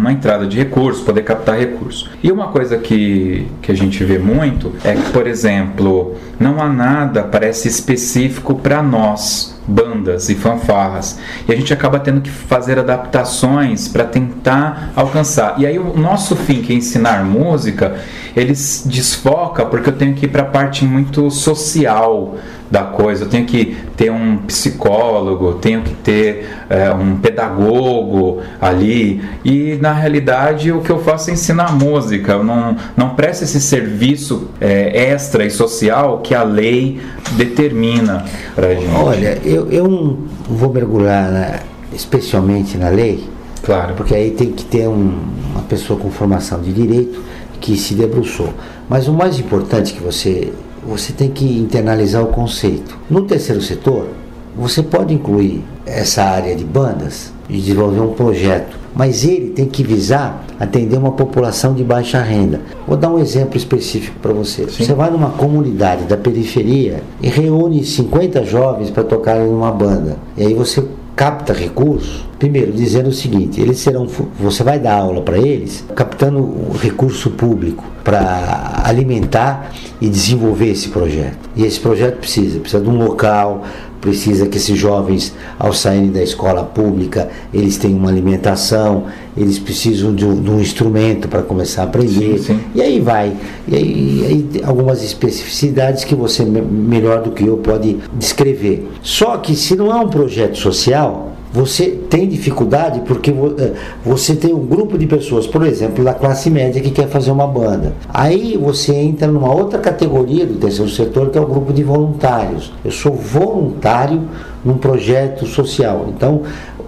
uma 0.08 0.12
entrada 0.12 0.46
de 0.46 0.56
recursos, 0.56 1.04
poder 1.04 1.22
captar 1.22 1.58
recursos. 1.58 2.08
E 2.22 2.32
uma 2.32 2.48
coisa 2.48 2.78
que, 2.78 3.46
que 3.60 3.70
a 3.70 3.74
gente 3.74 4.02
vê 4.04 4.18
muito 4.18 4.72
é 4.82 4.94
que, 4.94 5.12
por 5.12 5.26
exemplo, 5.26 6.16
não 6.40 6.60
há 6.62 6.68
nada, 6.68 7.22
parece 7.22 7.68
específico 7.68 8.54
para 8.54 8.82
nós, 8.82 9.60
bandas 9.66 10.30
e 10.30 10.34
fanfarras. 10.34 11.18
E 11.46 11.52
a 11.52 11.56
gente 11.56 11.74
acaba 11.74 12.00
tendo 12.00 12.22
que 12.22 12.30
fazer 12.30 12.78
adaptações 12.78 13.86
para 13.86 14.04
tentar 14.04 14.92
alcançar. 14.96 15.56
E 15.58 15.66
aí 15.66 15.78
o 15.78 15.94
nosso 15.94 16.34
fim, 16.34 16.62
que 16.62 16.72
é 16.72 16.76
ensinar 16.76 17.22
música, 17.22 17.98
ele 18.34 18.54
desfoca 18.86 19.66
porque 19.66 19.90
eu 19.90 19.96
tenho 19.96 20.14
que 20.14 20.24
ir 20.24 20.28
para 20.28 20.42
a 20.42 20.46
parte 20.46 20.86
muito 20.86 21.30
social 21.30 22.36
da 22.70 22.82
coisa, 22.82 23.24
eu 23.24 23.28
tenho 23.28 23.46
que 23.46 23.76
ter 23.96 24.10
um 24.10 24.38
psicólogo, 24.38 25.54
tenho 25.54 25.82
que 25.82 25.94
ter 25.94 26.46
é, 26.68 26.92
um 26.92 27.16
pedagogo 27.16 28.42
ali. 28.60 29.22
E 29.44 29.78
na 29.80 29.92
realidade 29.92 30.70
o 30.70 30.80
que 30.80 30.90
eu 30.90 30.98
faço 31.02 31.30
é 31.30 31.32
ensinar 31.32 31.72
música, 31.72 32.32
eu 32.32 32.44
não, 32.44 32.76
não 32.96 33.10
presto 33.10 33.44
esse 33.44 33.60
serviço 33.60 34.48
é, 34.60 35.10
extra 35.12 35.44
e 35.44 35.50
social 35.50 36.18
que 36.18 36.34
a 36.34 36.42
lei 36.42 37.00
determina 37.32 38.24
para 38.54 38.74
gente. 38.74 38.94
Olha, 38.94 39.38
eu, 39.44 39.70
eu 39.70 39.88
não 39.88 40.18
vou 40.48 40.70
mergulhar 40.70 41.30
na, 41.30 41.60
especialmente 41.92 42.76
na 42.76 42.90
lei, 42.90 43.24
claro. 43.62 43.94
porque 43.94 44.14
aí 44.14 44.30
tem 44.32 44.52
que 44.52 44.64
ter 44.64 44.88
um, 44.88 45.18
uma 45.52 45.62
pessoa 45.62 45.98
com 45.98 46.10
formação 46.10 46.60
de 46.60 46.72
direito 46.72 47.22
que 47.60 47.76
se 47.76 47.94
debruçou. 47.94 48.52
Mas 48.88 49.08
o 49.08 49.12
mais 49.12 49.38
importante 49.38 49.92
que 49.94 50.02
você 50.02 50.52
você 50.88 51.12
tem 51.12 51.30
que 51.30 51.44
internalizar 51.44 52.22
o 52.22 52.28
conceito. 52.28 52.98
No 53.10 53.22
terceiro 53.22 53.60
setor, 53.60 54.08
você 54.56 54.82
pode 54.82 55.12
incluir 55.14 55.62
essa 55.84 56.22
área 56.22 56.56
de 56.56 56.64
bandas 56.64 57.32
e 57.48 57.58
desenvolver 57.58 58.00
um 58.00 58.14
projeto 58.14 58.78
mas 58.98 59.24
ele 59.24 59.50
tem 59.50 59.66
que 59.66 59.84
visar 59.84 60.44
atender 60.58 60.96
uma 60.96 61.12
população 61.12 61.72
de 61.72 61.84
baixa 61.84 62.20
renda. 62.20 62.60
Vou 62.84 62.96
dar 62.96 63.08
um 63.08 63.20
exemplo 63.20 63.56
específico 63.56 64.16
para 64.20 64.32
você. 64.32 64.68
Sim. 64.68 64.84
Você 64.84 64.92
vai 64.92 65.08
numa 65.08 65.30
comunidade 65.30 66.02
da 66.04 66.16
periferia 66.16 67.00
e 67.22 67.28
reúne 67.28 67.84
50 67.84 68.44
jovens 68.44 68.90
para 68.90 69.04
tocarem 69.04 69.46
numa 69.46 69.70
banda. 69.70 70.16
E 70.36 70.44
aí 70.44 70.52
você 70.52 70.82
capta 71.18 71.52
recursos, 71.52 72.24
primeiro 72.38 72.70
dizendo 72.70 73.08
o 73.08 73.12
seguinte, 73.12 73.60
eles 73.60 73.78
serão, 73.80 74.06
você 74.38 74.62
vai 74.62 74.78
dar 74.78 75.00
aula 75.00 75.20
para 75.20 75.36
eles, 75.36 75.84
captando 75.96 76.70
recurso 76.80 77.30
público 77.30 77.82
para 78.04 78.82
alimentar 78.84 79.72
e 80.00 80.08
desenvolver 80.08 80.68
esse 80.68 80.90
projeto. 80.90 81.50
E 81.56 81.64
esse 81.64 81.80
projeto 81.80 82.18
precisa, 82.18 82.60
precisa 82.60 82.80
de 82.80 82.88
um 82.88 82.96
local, 82.96 83.64
precisa 84.00 84.46
que 84.46 84.58
esses 84.58 84.78
jovens, 84.78 85.34
ao 85.58 85.72
saírem 85.72 86.12
da 86.12 86.22
escola 86.22 86.62
pública, 86.62 87.28
eles 87.52 87.76
tenham 87.76 87.98
uma 87.98 88.10
alimentação, 88.10 89.06
eles 89.42 89.58
precisam 89.58 90.14
de 90.14 90.24
um, 90.24 90.40
de 90.40 90.50
um 90.50 90.60
instrumento 90.60 91.28
para 91.28 91.42
começar 91.42 91.82
a 91.82 91.84
aprender. 91.84 92.38
Sim, 92.38 92.54
sim. 92.54 92.60
E 92.74 92.82
aí 92.82 93.00
vai. 93.00 93.32
E 93.66 93.76
aí, 93.76 94.24
aí 94.26 94.62
algumas 94.64 95.02
especificidades 95.02 96.04
que 96.04 96.14
você, 96.14 96.44
melhor 96.44 97.22
do 97.22 97.30
que 97.30 97.44
eu, 97.44 97.56
pode 97.58 97.98
descrever. 98.14 98.88
Só 99.02 99.36
que 99.38 99.54
se 99.54 99.76
não 99.76 99.90
é 99.90 99.96
um 99.96 100.08
projeto 100.08 100.58
social, 100.58 101.32
você 101.52 101.86
tem 102.10 102.28
dificuldade 102.28 103.00
porque 103.06 103.30
eh, 103.30 103.72
você 104.04 104.34
tem 104.34 104.54
um 104.54 104.66
grupo 104.66 104.98
de 104.98 105.06
pessoas, 105.06 105.46
por 105.46 105.64
exemplo, 105.64 106.04
da 106.04 106.12
classe 106.12 106.50
média 106.50 106.80
que 106.80 106.90
quer 106.90 107.08
fazer 107.08 107.30
uma 107.30 107.46
banda. 107.46 107.94
Aí 108.12 108.58
você 108.60 108.94
entra 108.94 109.26
numa 109.28 109.52
outra 109.54 109.78
categoria 109.78 110.44
do 110.44 110.54
terceiro 110.54 110.90
setor 110.90 111.30
que 111.30 111.38
é 111.38 111.40
o 111.40 111.46
grupo 111.46 111.72
de 111.72 111.82
voluntários. 111.82 112.72
Eu 112.84 112.90
sou 112.90 113.12
voluntário 113.12 114.22
num 114.64 114.76
projeto 114.76 115.46
social. 115.46 116.06
Então, 116.14 116.42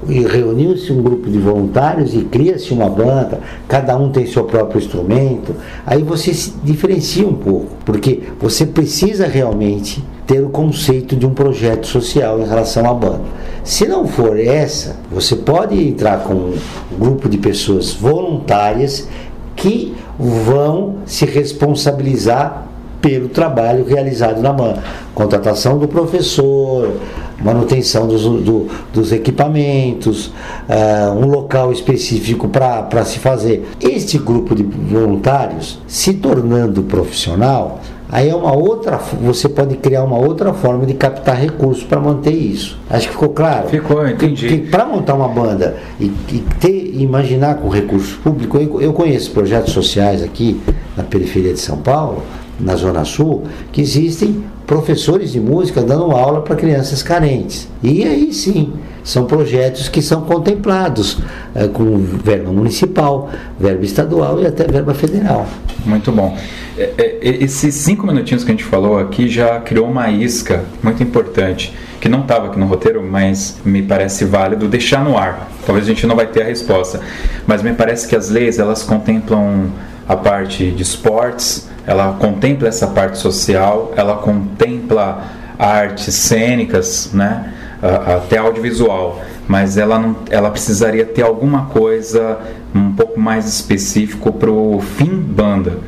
reuniu-se 0.07 0.93
um 0.93 1.03
grupo 1.03 1.31
de 1.31 1.39
voluntários 1.39 2.15
e 2.15 2.23
cria-se 2.23 2.73
uma 2.73 2.89
banda, 2.89 3.41
cada 3.69 3.97
um 3.97 4.11
tem 4.11 4.27
seu 4.27 4.45
próprio 4.45 4.79
instrumento. 4.79 5.55
Aí 5.87 6.03
você 6.03 6.33
se 6.33 6.53
diferencia 6.63 7.27
um 7.27 7.35
pouco, 7.35 7.77
porque 7.85 8.23
você 8.41 8.65
precisa 8.67 9.27
realmente 9.27 10.03
ter 10.27 10.43
o 10.43 10.49
conceito 10.49 11.17
de 11.17 11.27
um 11.27 11.35
projeto 11.35 11.87
social 11.87 12.41
em 12.41 12.47
relação 12.47 12.89
à 12.89 12.95
banda. 12.95 13.23
Se 13.65 13.87
não 13.87 14.07
for 14.07 14.39
essa, 14.39 14.97
você 15.11 15.37
pode 15.37 15.77
entrar 15.89 16.25
com 16.25 16.35
um 16.35 16.55
grupo 16.99 17.29
de 17.29 17.37
pessoas 17.37 17.93
voluntárias 17.93 19.09
que 19.57 19.95
vão 20.19 20.97
se 21.05 21.27
responsabilizar 21.27 22.67
pelo 23.01 23.29
trabalho 23.29 23.85
realizado 23.85 24.41
na 24.41 24.53
banda. 24.53 24.83
Contratação 25.15 25.79
do 25.79 25.89
professor, 25.89 26.93
manutenção 27.41 28.07
dos, 28.07 28.23
do, 28.23 28.69
dos 28.93 29.13
equipamentos, 29.13 30.27
uh, 30.27 31.13
um 31.17 31.27
local 31.27 31.73
específico 31.73 32.49
para 32.49 33.05
se 33.05 33.19
fazer. 33.19 33.69
Este 33.81 34.19
grupo 34.19 34.55
de 34.55 34.63
voluntários, 34.63 35.81
se 35.87 36.15
tornando 36.15 36.83
profissional, 36.83 37.81
Aí 38.13 38.29
é 38.29 38.35
uma 38.35 38.53
outra, 38.53 38.99
você 39.21 39.49
pode 39.49 39.77
criar 39.77 40.03
uma 40.03 40.19
outra 40.19 40.53
forma 40.53 40.85
de 40.85 40.95
captar 40.95 41.37
recursos 41.37 41.85
para 41.85 42.01
manter 42.01 42.33
isso. 42.33 42.77
Acho 42.91 43.07
que 43.07 43.13
ficou 43.13 43.29
claro? 43.29 43.69
Ficou, 43.69 44.07
entendi. 44.07 44.67
Para 44.69 44.85
montar 44.85 45.15
uma 45.15 45.29
banda 45.29 45.77
e, 46.01 46.07
e 46.07 46.45
ter, 46.59 46.93
imaginar 46.97 47.59
com 47.59 47.69
recursos 47.69 48.15
públicos, 48.15 48.61
eu, 48.61 48.81
eu 48.81 48.93
conheço 48.93 49.31
projetos 49.31 49.73
sociais 49.73 50.25
aqui 50.25 50.61
na 50.97 51.05
periferia 51.05 51.53
de 51.53 51.61
São 51.61 51.79
Paulo, 51.79 52.25
na 52.61 52.77
Zona 52.77 53.05
Sul, 53.05 53.45
que 53.73 53.81
existem 53.81 54.45
professores 54.67 55.33
de 55.33 55.41
música 55.41 55.83
dando 55.83 56.13
aula 56.13 56.43
para 56.43 56.55
crianças 56.55 57.03
carentes. 57.03 57.69
E 57.83 58.05
aí 58.05 58.33
sim, 58.33 58.73
são 59.03 59.25
projetos 59.25 59.89
que 59.89 60.01
são 60.01 60.23
contemplados 60.23 61.19
é, 61.55 61.67
com 61.67 61.99
verba 61.99 62.53
municipal, 62.53 63.31
verba 63.59 63.85
estadual 63.85 64.41
e 64.41 64.47
até 64.47 64.65
verba 64.65 64.95
federal. 64.95 65.47
Muito 65.85 66.13
bom. 66.13 66.37
É, 66.79 66.93
é, 66.99 67.19
esses 67.21 67.75
cinco 67.75 68.07
minutinhos 68.07 68.45
que 68.45 68.51
a 68.51 68.55
gente 68.55 68.65
falou 68.65 68.99
aqui 68.99 69.29
já 69.29 69.59
criou 69.61 69.89
uma 69.89 70.11
isca 70.11 70.65
muito 70.83 71.03
importante 71.03 71.75
que 72.01 72.09
não 72.09 72.21
estava 72.21 72.47
aqui 72.47 72.59
no 72.59 72.67
roteiro, 72.67 73.03
mas 73.03 73.59
me 73.65 73.83
parece 73.83 74.25
válido 74.25 74.67
deixar 74.67 75.05
no 75.05 75.19
ar. 75.19 75.51
Talvez 75.67 75.85
a 75.85 75.89
gente 75.89 76.07
não 76.07 76.17
vai 76.17 76.27
ter 76.27 76.43
a 76.43 76.47
resposta, 76.47 77.01
mas 77.47 77.63
me 77.63 77.75
parece 77.75 78.09
que 78.09 78.17
as 78.17 78.31
leis 78.31 78.59
elas 78.59 78.83
contemplam 78.83 79.67
a 80.09 80.17
parte 80.17 80.71
de 80.71 80.83
esportes, 80.83 81.69
ela 81.87 82.13
contempla 82.19 82.69
essa 82.69 82.87
parte 82.87 83.19
social, 83.19 83.93
ela 83.97 84.17
contempla 84.17 85.25
artes 85.59 86.15
cênicas, 86.15 87.11
né? 87.13 87.53
até 87.83 88.37
audiovisual, 88.37 89.21
mas 89.49 89.77
ela, 89.77 89.99
não, 89.99 90.17
ela 90.31 90.51
precisaria 90.51 91.05
ter 91.05 91.23
alguma 91.23 91.67
coisa 91.67 92.39
um 92.75 92.93
pouco 92.93 93.19
mais 93.19 93.49
específico 93.49 94.33
para 94.33 94.51
o 94.51 94.81
fim 94.81 95.07
banda, 95.07 95.79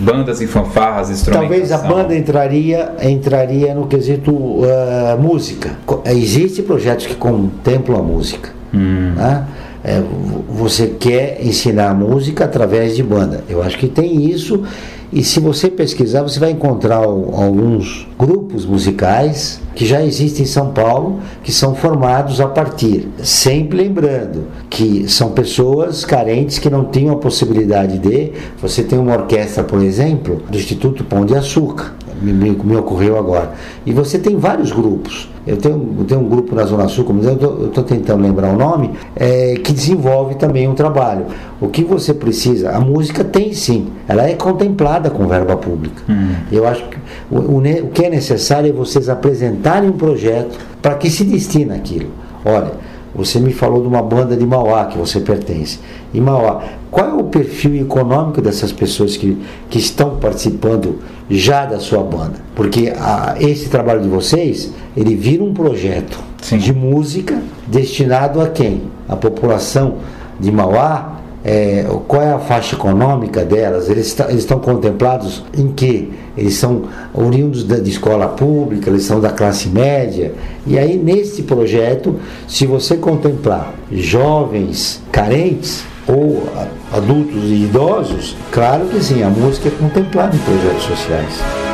bandas 0.00 0.40
e 0.40 0.46
fanfarras, 0.46 1.10
instrumentação. 1.10 1.48
Talvez 1.48 1.72
a 1.72 1.78
banda 1.78 2.16
entraria 2.16 2.94
entraria 3.02 3.74
no 3.74 3.86
quesito 3.86 4.32
uh, 4.32 4.64
música. 5.20 5.76
Existem 6.06 6.64
projetos 6.64 7.06
que 7.06 7.14
contemplam 7.14 8.00
a 8.00 8.02
música. 8.02 8.50
Hum. 8.74 9.12
Né? 9.14 9.44
É, 9.84 10.00
você 10.48 10.86
quer 10.86 11.44
ensinar 11.44 11.92
música 11.92 12.44
através 12.44 12.96
de 12.96 13.02
banda. 13.02 13.44
Eu 13.48 13.62
acho 13.62 13.76
que 13.78 13.88
tem 13.88 14.30
isso 14.30 14.64
e 15.12 15.22
se 15.22 15.40
você 15.40 15.68
pesquisar, 15.68 16.22
você 16.22 16.40
vai 16.40 16.50
encontrar 16.50 16.96
alguns 16.96 18.08
grupos 18.18 18.64
musicais 18.64 19.60
que 19.74 19.84
já 19.84 20.02
existem 20.02 20.44
em 20.44 20.48
São 20.48 20.72
Paulo, 20.72 21.20
que 21.42 21.52
são 21.52 21.74
formados 21.74 22.40
a 22.40 22.48
partir, 22.48 23.08
sempre 23.22 23.76
lembrando 23.76 24.46
que 24.70 25.06
são 25.10 25.32
pessoas 25.32 26.04
carentes 26.04 26.58
que 26.58 26.70
não 26.70 26.86
tinham 26.86 27.14
a 27.14 27.18
possibilidade 27.18 27.98
de. 27.98 28.32
Você 28.60 28.82
tem 28.82 28.98
uma 28.98 29.14
orquestra, 29.14 29.62
por 29.62 29.82
exemplo, 29.82 30.42
do 30.48 30.56
Instituto 30.56 31.04
Pão 31.04 31.26
de 31.26 31.34
Açúcar, 31.34 31.94
me, 32.22 32.50
me, 32.50 32.76
ocorreu 32.76 33.18
agora. 33.18 33.52
E 33.84 33.92
você 33.92 34.18
tem 34.18 34.36
vários 34.36 34.70
grupos. 34.70 35.28
Eu 35.46 35.56
tenho, 35.56 35.94
eu 35.98 36.04
tenho 36.04 36.20
um 36.20 36.28
grupo 36.28 36.54
na 36.54 36.64
Zona 36.64 36.86
Sul, 36.88 37.04
como 37.04 37.22
eu 37.22 37.66
estou 37.66 37.82
tentando 37.82 38.22
lembrar 38.22 38.52
o 38.52 38.56
nome, 38.56 38.92
é, 39.16 39.54
que 39.54 39.72
desenvolve 39.72 40.36
também 40.36 40.68
um 40.68 40.74
trabalho. 40.74 41.26
O 41.60 41.68
que 41.68 41.82
você 41.82 42.14
precisa, 42.14 42.70
a 42.70 42.80
música 42.80 43.24
tem 43.24 43.52
sim, 43.52 43.88
ela 44.06 44.28
é 44.28 44.34
contemplada 44.34 45.10
com 45.10 45.26
verba 45.26 45.56
pública. 45.56 46.02
Hum. 46.08 46.34
Eu 46.50 46.66
acho 46.66 46.84
que 46.88 46.96
o, 47.30 47.38
o, 47.38 47.58
o 47.58 47.88
que 47.88 48.04
é 48.04 48.10
necessário 48.10 48.70
é 48.70 48.72
vocês 48.72 49.08
apresentarem 49.08 49.90
um 49.90 49.94
projeto 49.94 50.58
para 50.80 50.94
que 50.94 51.10
se 51.10 51.24
destine 51.24 51.72
aquilo. 51.72 52.10
Olha, 52.44 52.72
você 53.14 53.38
me 53.38 53.52
falou 53.52 53.82
de 53.82 53.88
uma 53.88 54.02
banda 54.02 54.36
de 54.36 54.46
Mauá 54.46 54.86
que 54.86 54.96
você 54.96 55.20
pertence. 55.20 55.78
E 56.14 56.20
Mauá, 56.20 56.62
qual 56.90 57.08
é 57.08 57.12
o 57.14 57.24
perfil 57.24 57.76
econômico 57.76 58.40
dessas 58.40 58.72
pessoas 58.72 59.16
que, 59.16 59.36
que 59.68 59.78
estão 59.78 60.16
participando 60.16 60.98
já 61.28 61.66
da 61.66 61.78
sua 61.78 62.02
banda? 62.02 62.34
Porque 62.54 62.92
a, 62.96 63.34
esse 63.38 63.68
trabalho 63.68 64.02
de 64.02 64.08
vocês, 64.08 64.72
ele 64.96 65.14
vira 65.14 65.42
um 65.42 65.52
projeto 65.52 66.18
Sim. 66.40 66.58
de 66.58 66.72
música 66.72 67.40
destinado 67.66 68.40
a 68.40 68.48
quem? 68.48 68.82
A 69.08 69.16
população 69.16 69.96
de 70.40 70.50
Mauá, 70.50 71.21
é, 71.44 71.84
qual 72.06 72.22
é 72.22 72.32
a 72.32 72.38
faixa 72.38 72.76
econômica 72.76 73.44
delas, 73.44 73.88
eles, 73.88 74.18
eles 74.20 74.40
estão 74.40 74.60
contemplados 74.60 75.44
em 75.56 75.68
que? 75.68 76.12
Eles 76.36 76.54
são 76.54 76.84
oriundos 77.12 77.64
da, 77.64 77.76
de 77.78 77.90
escola 77.90 78.28
pública, 78.28 78.88
eles 78.88 79.02
são 79.04 79.20
da 79.20 79.30
classe 79.30 79.68
média. 79.68 80.32
E 80.66 80.78
aí, 80.78 80.96
nesse 80.96 81.42
projeto, 81.42 82.16
se 82.46 82.66
você 82.66 82.96
contemplar 82.96 83.74
jovens 83.90 85.02
carentes 85.10 85.84
ou 86.06 86.44
adultos 86.92 87.44
e 87.44 87.64
idosos, 87.64 88.36
claro 88.50 88.86
que 88.86 89.02
sim, 89.02 89.22
a 89.22 89.28
música 89.28 89.68
é 89.68 89.72
contemplada 89.72 90.36
em 90.36 90.38
projetos 90.38 90.84
sociais. 90.84 91.71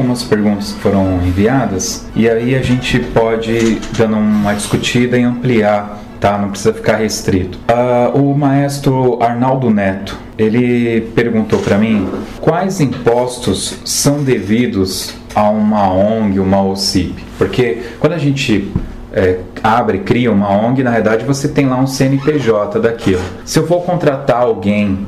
Algumas 0.00 0.22
perguntas 0.22 0.72
que 0.72 0.80
foram 0.80 1.20
enviadas 1.24 2.06
e 2.16 2.28
aí 2.28 2.54
a 2.54 2.62
gente 2.62 2.98
pode 2.98 3.78
dando 3.96 4.16
uma 4.16 4.54
discutida 4.54 5.18
e 5.18 5.22
ampliar, 5.22 6.00
tá? 6.18 6.38
Não 6.38 6.48
precisa 6.48 6.72
ficar 6.72 6.96
restrito. 6.96 7.58
Uh, 7.68 8.18
o 8.18 8.36
maestro 8.36 9.22
Arnaldo 9.22 9.70
Neto 9.70 10.18
ele 10.38 11.02
perguntou 11.14 11.58
para 11.58 11.76
mim 11.76 12.08
quais 12.40 12.80
impostos 12.80 13.78
são 13.84 14.22
devidos 14.22 15.14
a 15.34 15.48
uma 15.50 15.92
ONG, 15.92 16.40
uma 16.40 16.62
OCIP, 16.62 17.22
porque 17.36 17.82
quando 18.00 18.14
a 18.14 18.18
gente 18.18 18.72
é, 19.12 19.38
abre, 19.62 19.98
cria 19.98 20.32
uma 20.32 20.50
ONG, 20.50 20.82
na 20.82 20.92
verdade 20.92 21.26
você 21.26 21.46
tem 21.46 21.66
lá 21.66 21.76
um 21.76 21.86
CNPJ 21.86 22.80
daquilo. 22.80 23.22
Se 23.44 23.58
eu 23.58 23.66
vou 23.66 23.82
contratar 23.82 24.40
alguém 24.42 25.06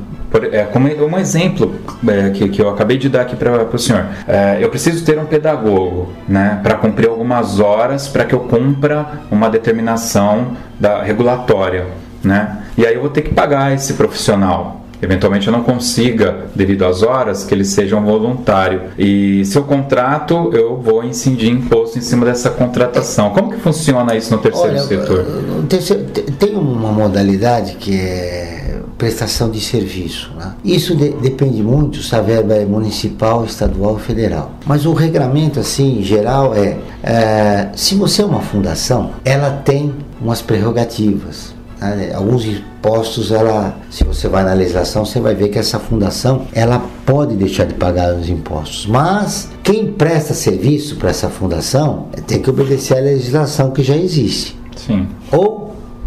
é, 0.52 0.64
como 0.64 0.88
um 0.88 1.18
exemplo 1.18 1.74
é, 2.08 2.30
que, 2.30 2.48
que 2.48 2.62
eu 2.62 2.68
acabei 2.70 2.96
de 2.96 3.08
dar 3.08 3.22
aqui 3.22 3.36
para 3.36 3.64
o 3.64 3.78
senhor, 3.78 4.06
é, 4.26 4.58
eu 4.60 4.68
preciso 4.68 5.04
ter 5.04 5.18
um 5.18 5.26
pedagogo 5.26 6.12
né, 6.28 6.60
para 6.62 6.74
cumprir 6.74 7.08
algumas 7.08 7.60
horas 7.60 8.08
para 8.08 8.24
que 8.24 8.34
eu 8.34 8.40
cumpra 8.40 9.06
uma 9.30 9.50
determinação 9.50 10.56
da 10.78 11.02
regulatória. 11.02 11.86
Né? 12.22 12.62
E 12.76 12.86
aí 12.86 12.94
eu 12.94 13.00
vou 13.00 13.10
ter 13.10 13.22
que 13.22 13.34
pagar 13.34 13.74
esse 13.74 13.94
profissional 13.94 14.82
eventualmente 15.02 15.48
eu 15.48 15.52
não 15.52 15.64
consiga, 15.64 16.46
devido 16.54 16.84
às 16.84 17.02
horas, 17.02 17.42
que 17.42 17.52
ele 17.52 17.64
seja 17.64 17.96
um 17.96 18.04
voluntário. 18.04 18.82
E 18.96 19.44
se 19.44 19.58
eu 19.58 19.64
contrato, 19.64 20.50
eu 20.54 20.76
vou 20.76 21.02
incidir 21.02 21.50
imposto 21.50 21.98
em 21.98 22.00
cima 22.00 22.24
dessa 22.24 22.48
contratação. 22.50 23.30
Como 23.30 23.50
que 23.50 23.58
funciona 23.58 24.14
isso 24.14 24.30
no 24.30 24.38
terceiro 24.40 24.70
Olha, 24.70 24.82
setor? 24.82 25.26
Tem 26.38 26.54
uma 26.54 26.92
modalidade 26.92 27.74
que 27.74 27.98
é 27.98 28.61
prestação 29.02 29.50
de 29.50 29.60
serviço. 29.60 30.30
Né? 30.38 30.54
Isso 30.64 30.94
de, 30.94 31.08
depende 31.10 31.60
muito 31.60 32.00
se 32.00 32.14
a 32.14 32.20
verba 32.20 32.54
é 32.54 32.64
municipal, 32.64 33.44
estadual 33.44 33.94
ou 33.94 33.98
federal. 33.98 34.52
Mas 34.64 34.86
o 34.86 34.92
regramento, 34.92 35.58
assim, 35.58 36.00
geral, 36.04 36.54
é, 36.54 36.78
é 37.02 37.68
se 37.74 37.96
você 37.96 38.22
é 38.22 38.24
uma 38.24 38.38
fundação, 38.38 39.10
ela 39.24 39.50
tem 39.50 39.92
umas 40.20 40.40
prerrogativas. 40.40 41.52
Né? 41.80 42.12
Alguns 42.14 42.44
impostos, 42.44 43.32
ela, 43.32 43.76
se 43.90 44.04
você 44.04 44.28
vai 44.28 44.44
na 44.44 44.52
legislação, 44.52 45.04
você 45.04 45.18
vai 45.18 45.34
ver 45.34 45.48
que 45.48 45.58
essa 45.58 45.80
fundação 45.80 46.46
ela 46.52 46.80
pode 47.04 47.34
deixar 47.34 47.64
de 47.64 47.74
pagar 47.74 48.14
os 48.14 48.28
impostos. 48.28 48.86
Mas 48.86 49.48
quem 49.64 49.92
presta 49.92 50.32
serviço 50.32 50.94
para 50.94 51.10
essa 51.10 51.28
fundação 51.28 52.06
tem 52.24 52.40
que 52.40 52.48
obedecer 52.48 52.98
à 52.98 53.00
legislação 53.00 53.72
que 53.72 53.82
já 53.82 53.96
existe. 53.96 54.56
Sim. 54.76 55.08
Ou 55.32 55.61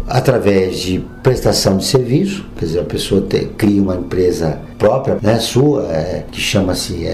através 0.08 0.78
de 0.78 1.04
prestação 1.22 1.76
de 1.76 1.84
serviço, 1.84 2.46
quer 2.56 2.66
dizer, 2.66 2.80
a 2.80 2.84
pessoa 2.84 3.20
te, 3.22 3.46
cria 3.56 3.82
uma 3.82 3.96
empresa 3.96 4.60
própria, 4.78 5.18
né, 5.20 5.38
sua, 5.38 5.84
é, 5.92 6.24
que 6.30 6.40
chama-se 6.40 7.04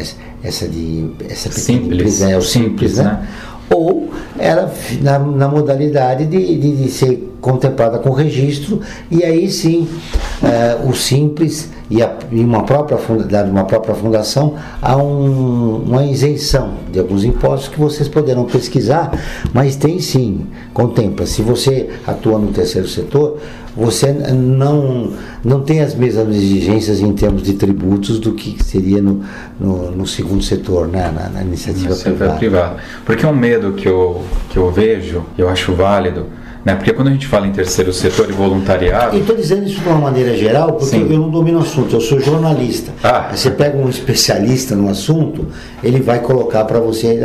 essa, 0.42 0.68
de 0.68 1.10
essa 1.28 1.50
simples. 1.50 2.20
empresa, 2.20 2.30
é 2.30 2.36
o 2.36 2.42
simples, 2.42 2.92
simples 2.92 2.98
né? 2.98 3.04
né? 3.04 3.28
Ou 3.70 4.10
ela 4.38 4.72
na, 5.00 5.18
na 5.18 5.48
modalidade 5.48 6.26
de, 6.26 6.58
de, 6.58 6.76
de 6.76 6.90
ser 6.90 7.31
contemplada 7.42 7.98
com 7.98 8.10
registro 8.10 8.80
e 9.10 9.22
aí 9.22 9.50
sim 9.50 9.86
é, 10.42 10.78
o 10.88 10.94
simples 10.94 11.68
e, 11.90 12.02
a, 12.02 12.16
e 12.30 12.40
uma 12.40 12.62
própria 12.62 12.96
uma 13.44 13.64
própria 13.64 13.94
fundação 13.94 14.54
há 14.80 14.96
um, 14.96 15.82
uma 15.84 16.06
isenção 16.06 16.74
de 16.90 16.98
alguns 16.98 17.24
impostos 17.24 17.68
que 17.68 17.78
vocês 17.78 18.08
poderão 18.08 18.44
pesquisar, 18.44 19.12
mas 19.52 19.76
tem 19.76 19.98
sim, 19.98 20.46
contempla. 20.72 21.26
Se 21.26 21.42
você 21.42 21.90
atua 22.06 22.38
no 22.38 22.52
terceiro 22.52 22.88
setor, 22.88 23.38
você 23.76 24.12
não, 24.12 25.12
não 25.44 25.60
tem 25.62 25.80
as 25.80 25.94
mesmas 25.94 26.28
exigências 26.36 27.00
em 27.00 27.12
termos 27.12 27.42
de 27.42 27.54
tributos 27.54 28.18
do 28.18 28.32
que 28.32 28.62
seria 28.62 29.00
no, 29.00 29.22
no, 29.58 29.90
no 29.90 30.06
segundo 30.06 30.42
setor, 30.42 30.88
né? 30.88 31.10
na, 31.14 31.28
na 31.28 31.42
iniciativa 31.42 31.94
privada. 31.94 32.34
privada. 32.34 32.76
Porque 33.04 33.24
é 33.24 33.28
um 33.28 33.36
medo 33.36 33.72
que 33.72 33.88
eu, 33.88 34.22
que 34.50 34.58
eu 34.58 34.70
vejo, 34.70 35.24
eu 35.36 35.48
acho 35.48 35.74
válido, 35.74 36.26
né? 36.64 36.74
Porque 36.74 36.92
quando 36.92 37.08
a 37.08 37.10
gente 37.10 37.26
fala 37.26 37.46
em 37.46 37.52
terceiro 37.52 37.92
setor 37.92 38.28
e 38.28 38.32
voluntariado. 38.32 39.16
Estou 39.16 39.36
dizendo 39.36 39.66
isso 39.66 39.80
de 39.80 39.88
uma 39.88 39.98
maneira 39.98 40.36
geral, 40.36 40.72
porque 40.72 40.96
Sim. 40.96 41.08
eu 41.10 41.18
não 41.18 41.30
domino 41.30 41.58
o 41.58 41.62
assunto, 41.62 41.94
eu 41.94 42.00
sou 42.00 42.20
jornalista. 42.20 42.92
Ah. 43.02 43.30
Você 43.32 43.50
pega 43.50 43.76
um 43.76 43.88
especialista 43.88 44.74
no 44.74 44.88
assunto, 44.88 45.48
ele 45.82 46.00
vai 46.00 46.20
colocar 46.20 46.64
para 46.64 46.78
você. 46.78 47.20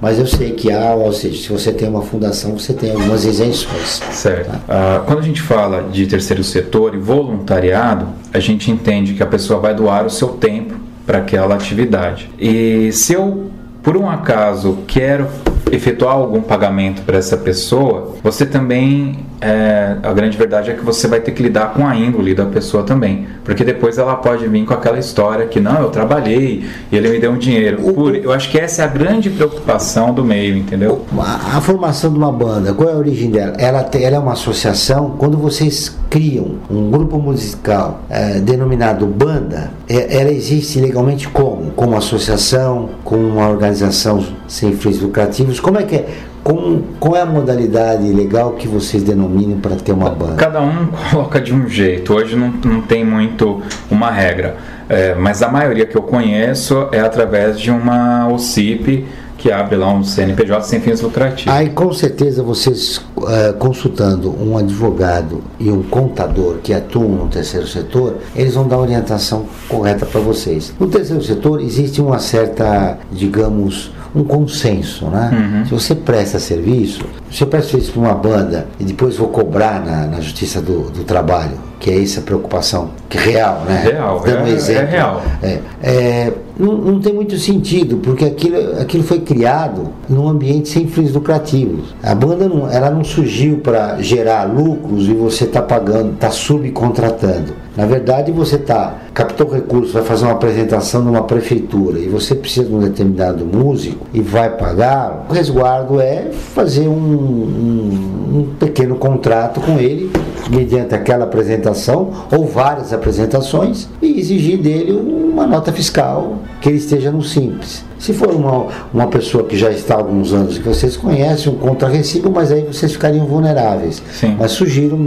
Mas 0.00 0.18
eu 0.18 0.26
sei 0.26 0.52
que 0.52 0.72
há, 0.72 0.94
ou 0.94 1.12
seja, 1.12 1.42
se 1.42 1.48
você 1.48 1.72
tem 1.72 1.88
uma 1.88 2.02
fundação, 2.02 2.58
você 2.58 2.72
tem 2.72 2.90
algumas 2.90 3.24
isenções. 3.24 4.00
Certo. 4.10 4.50
Tá? 4.50 4.60
Ah, 4.68 5.02
quando 5.06 5.20
a 5.20 5.22
gente 5.22 5.40
fala 5.40 5.88
de 5.90 6.06
terceiro 6.06 6.42
setor 6.42 6.94
e 6.94 6.98
voluntariado, 6.98 8.06
a 8.32 8.38
gente 8.38 8.70
entende 8.70 9.14
que 9.14 9.22
a 9.22 9.26
pessoa 9.26 9.60
vai 9.60 9.74
doar 9.74 10.06
o 10.06 10.10
seu 10.10 10.28
tempo 10.28 10.74
para 11.06 11.18
aquela 11.18 11.54
atividade. 11.54 12.30
E 12.38 12.92
se 12.92 13.12
eu, 13.12 13.50
por 13.82 13.96
um 13.96 14.08
acaso, 14.08 14.78
quero 14.86 15.26
efetuar 15.70 16.14
algum 16.14 16.40
pagamento 16.40 17.02
para 17.02 17.18
essa 17.18 17.36
pessoa, 17.36 18.16
você 18.22 18.44
também 18.46 19.18
é, 19.40 19.96
a 20.02 20.12
grande 20.12 20.36
verdade 20.36 20.70
é 20.70 20.74
que 20.74 20.84
você 20.84 21.08
vai 21.08 21.20
ter 21.20 21.32
que 21.32 21.42
lidar 21.42 21.72
com 21.72 21.86
a 21.86 21.96
índole 21.96 22.34
da 22.34 22.44
pessoa 22.44 22.82
também, 22.82 23.26
porque 23.44 23.64
depois 23.64 23.96
ela 23.96 24.14
pode 24.16 24.46
vir 24.46 24.64
com 24.66 24.74
aquela 24.74 24.98
história 24.98 25.46
que 25.46 25.58
não, 25.58 25.80
eu 25.80 25.88
trabalhei 25.88 26.64
e 26.92 26.96
ele 26.96 27.08
me 27.08 27.18
deu 27.18 27.32
um 27.32 27.38
dinheiro. 27.38 27.78
Por, 27.78 28.14
eu 28.14 28.32
acho 28.32 28.50
que 28.50 28.58
essa 28.58 28.82
é 28.82 28.84
a 28.84 28.88
grande 28.88 29.30
preocupação 29.30 30.12
do 30.12 30.24
meio, 30.24 30.56
entendeu? 30.56 31.06
A, 31.18 31.56
a 31.56 31.60
formação 31.60 32.12
de 32.12 32.18
uma 32.18 32.30
banda, 32.30 32.74
qual 32.74 32.90
é 32.90 32.92
a 32.92 32.96
origem 32.96 33.30
dela? 33.30 33.54
Ela, 33.58 33.82
tem, 33.82 34.04
ela 34.04 34.16
é 34.16 34.18
uma 34.18 34.32
associação. 34.32 35.14
Quando 35.16 35.38
vocês 35.38 35.96
criam 36.10 36.56
um 36.70 36.90
grupo 36.90 37.18
musical 37.18 38.02
é, 38.10 38.40
denominado 38.40 39.06
banda, 39.06 39.70
é, 39.88 40.20
ela 40.20 40.30
existe 40.30 40.80
legalmente 40.80 41.28
como? 41.28 41.70
Como 41.70 41.96
associação, 41.96 42.90
como 43.04 43.26
uma 43.26 43.48
organização 43.48 44.24
sem 44.46 44.72
fins 44.72 45.00
lucrativos. 45.00 45.59
Como 45.62 45.78
é 45.78 45.82
que 45.82 45.96
é? 45.96 46.08
Com, 46.42 46.82
qual 46.98 47.16
é 47.16 47.20
a 47.20 47.26
modalidade 47.26 48.10
legal 48.12 48.52
que 48.52 48.66
vocês 48.66 49.02
denominam 49.02 49.58
para 49.60 49.76
ter 49.76 49.92
uma 49.92 50.10
banda? 50.10 50.36
Cada 50.36 50.60
um 50.60 50.88
coloca 51.10 51.40
de 51.40 51.54
um 51.54 51.68
jeito. 51.68 52.14
Hoje 52.14 52.34
não, 52.34 52.48
não 52.64 52.80
tem 52.80 53.04
muito 53.04 53.62
uma 53.90 54.10
regra. 54.10 54.56
É, 54.88 55.14
mas 55.14 55.42
a 55.42 55.48
maioria 55.48 55.86
que 55.86 55.96
eu 55.96 56.02
conheço 56.02 56.88
é 56.90 57.00
através 57.00 57.60
de 57.60 57.70
uma 57.70 58.26
OCIP 58.28 59.06
que 59.40 59.50
abre 59.50 59.74
lá 59.74 59.90
um 59.90 60.04
CNPJ 60.04 60.66
sem 60.66 60.80
fins 60.80 61.00
lucrativos. 61.00 61.52
Aí 61.52 61.70
com 61.70 61.90
certeza 61.94 62.42
vocês 62.42 62.98
uh, 63.16 63.54
consultando 63.58 64.30
um 64.38 64.58
advogado 64.58 65.42
e 65.58 65.70
um 65.70 65.82
contador 65.82 66.56
que 66.62 66.74
atuam 66.74 67.08
no 67.08 67.28
terceiro 67.28 67.66
setor, 67.66 68.18
eles 68.36 68.54
vão 68.54 68.68
dar 68.68 68.76
a 68.76 68.80
orientação 68.80 69.46
correta 69.66 70.04
para 70.04 70.20
vocês. 70.20 70.74
No 70.78 70.88
terceiro 70.88 71.22
setor 71.22 71.62
existe 71.62 72.02
uma 72.02 72.18
certa, 72.18 72.98
digamos, 73.10 73.90
um 74.14 74.24
consenso, 74.24 75.06
né? 75.06 75.30
Uhum. 75.32 75.64
Se 75.66 75.70
você 75.72 75.94
presta 75.94 76.38
serviço, 76.38 77.04
se 77.30 77.42
eu 77.42 77.46
presto 77.46 77.70
serviço 77.70 77.92
para 77.92 78.00
uma 78.00 78.14
banda 78.14 78.66
e 78.78 78.84
depois 78.84 79.16
vou 79.16 79.28
cobrar 79.28 79.84
na, 79.84 80.06
na 80.06 80.20
Justiça 80.20 80.60
do, 80.60 80.90
do 80.90 81.04
Trabalho, 81.04 81.58
que 81.78 81.90
é 81.90 82.02
essa 82.02 82.20
preocupação 82.20 82.90
que 83.08 83.16
é 83.16 83.20
real, 83.20 83.64
né? 83.66 83.82
Real, 83.84 84.20
Dando 84.20 84.38
é, 84.38 84.42
um 84.42 84.46
exemplo, 84.46 84.82
é 84.82 84.90
real. 84.90 85.22
É, 85.42 85.60
é, 85.82 86.32
não, 86.60 86.76
não, 86.76 87.00
tem 87.00 87.12
muito 87.12 87.36
sentido, 87.38 87.96
porque 87.98 88.24
aquilo, 88.24 88.80
aquilo 88.80 89.02
foi 89.02 89.20
criado 89.20 89.88
num 90.08 90.28
ambiente 90.28 90.68
sem 90.68 90.86
fins 90.86 91.12
lucrativos. 91.12 91.94
A 92.02 92.14
banda 92.14 92.48
não, 92.48 92.70
ela 92.70 92.90
não 92.90 93.02
surgiu 93.02 93.58
para 93.58 94.00
gerar 94.02 94.44
lucros 94.44 95.08
e 95.08 95.14
você 95.14 95.44
está 95.44 95.62
pagando, 95.62 96.12
está 96.12 96.30
subcontratando. 96.30 97.52
Na 97.76 97.86
verdade, 97.86 98.30
você 98.30 98.56
está, 98.56 98.94
captou 99.14 99.48
recursos, 99.48 99.92
vai 99.92 100.02
fazer 100.02 100.24
uma 100.24 100.32
apresentação 100.32 101.02
numa 101.02 101.22
prefeitura 101.22 101.98
e 101.98 102.08
você 102.08 102.34
precisa 102.34 102.68
de 102.68 102.74
um 102.74 102.80
determinado 102.80 103.46
músico 103.46 104.06
e 104.12 104.20
vai 104.20 104.50
pagar, 104.50 105.26
o 105.30 105.32
resguardo 105.32 106.00
é 106.00 106.30
fazer 106.32 106.88
um, 106.88 106.92
um, 106.92 108.38
um 108.38 108.54
pequeno 108.58 108.96
contrato 108.96 109.60
com 109.60 109.78
ele 109.78 110.10
mediante 110.50 110.94
aquela 110.94 111.24
apresentação 111.24 112.10
ou 112.36 112.44
várias 112.46 112.92
apresentações 112.92 113.88
e 114.02 114.18
exigir 114.18 114.58
dele 114.58 114.92
uma 115.30 115.46
nota 115.46 115.72
fiscal 115.72 116.38
que 116.60 116.68
ele 116.68 116.78
esteja 116.78 117.10
no 117.10 117.22
simples. 117.22 117.84
Se 117.98 118.12
for 118.12 118.30
uma, 118.34 118.66
uma 118.92 119.06
pessoa 119.06 119.44
que 119.44 119.56
já 119.56 119.70
está 119.70 119.94
há 119.94 119.98
alguns 119.98 120.32
anos 120.32 120.58
que 120.58 120.68
vocês 120.68 120.96
conhecem, 120.96 121.52
um 121.52 121.56
contra-recibo, 121.56 122.30
mas 122.30 122.50
aí 122.50 122.62
vocês 122.62 122.92
ficariam 122.92 123.26
vulneráveis. 123.26 124.02
Sim. 124.12 124.36
Mas 124.38 124.52
sugiro 124.52 124.98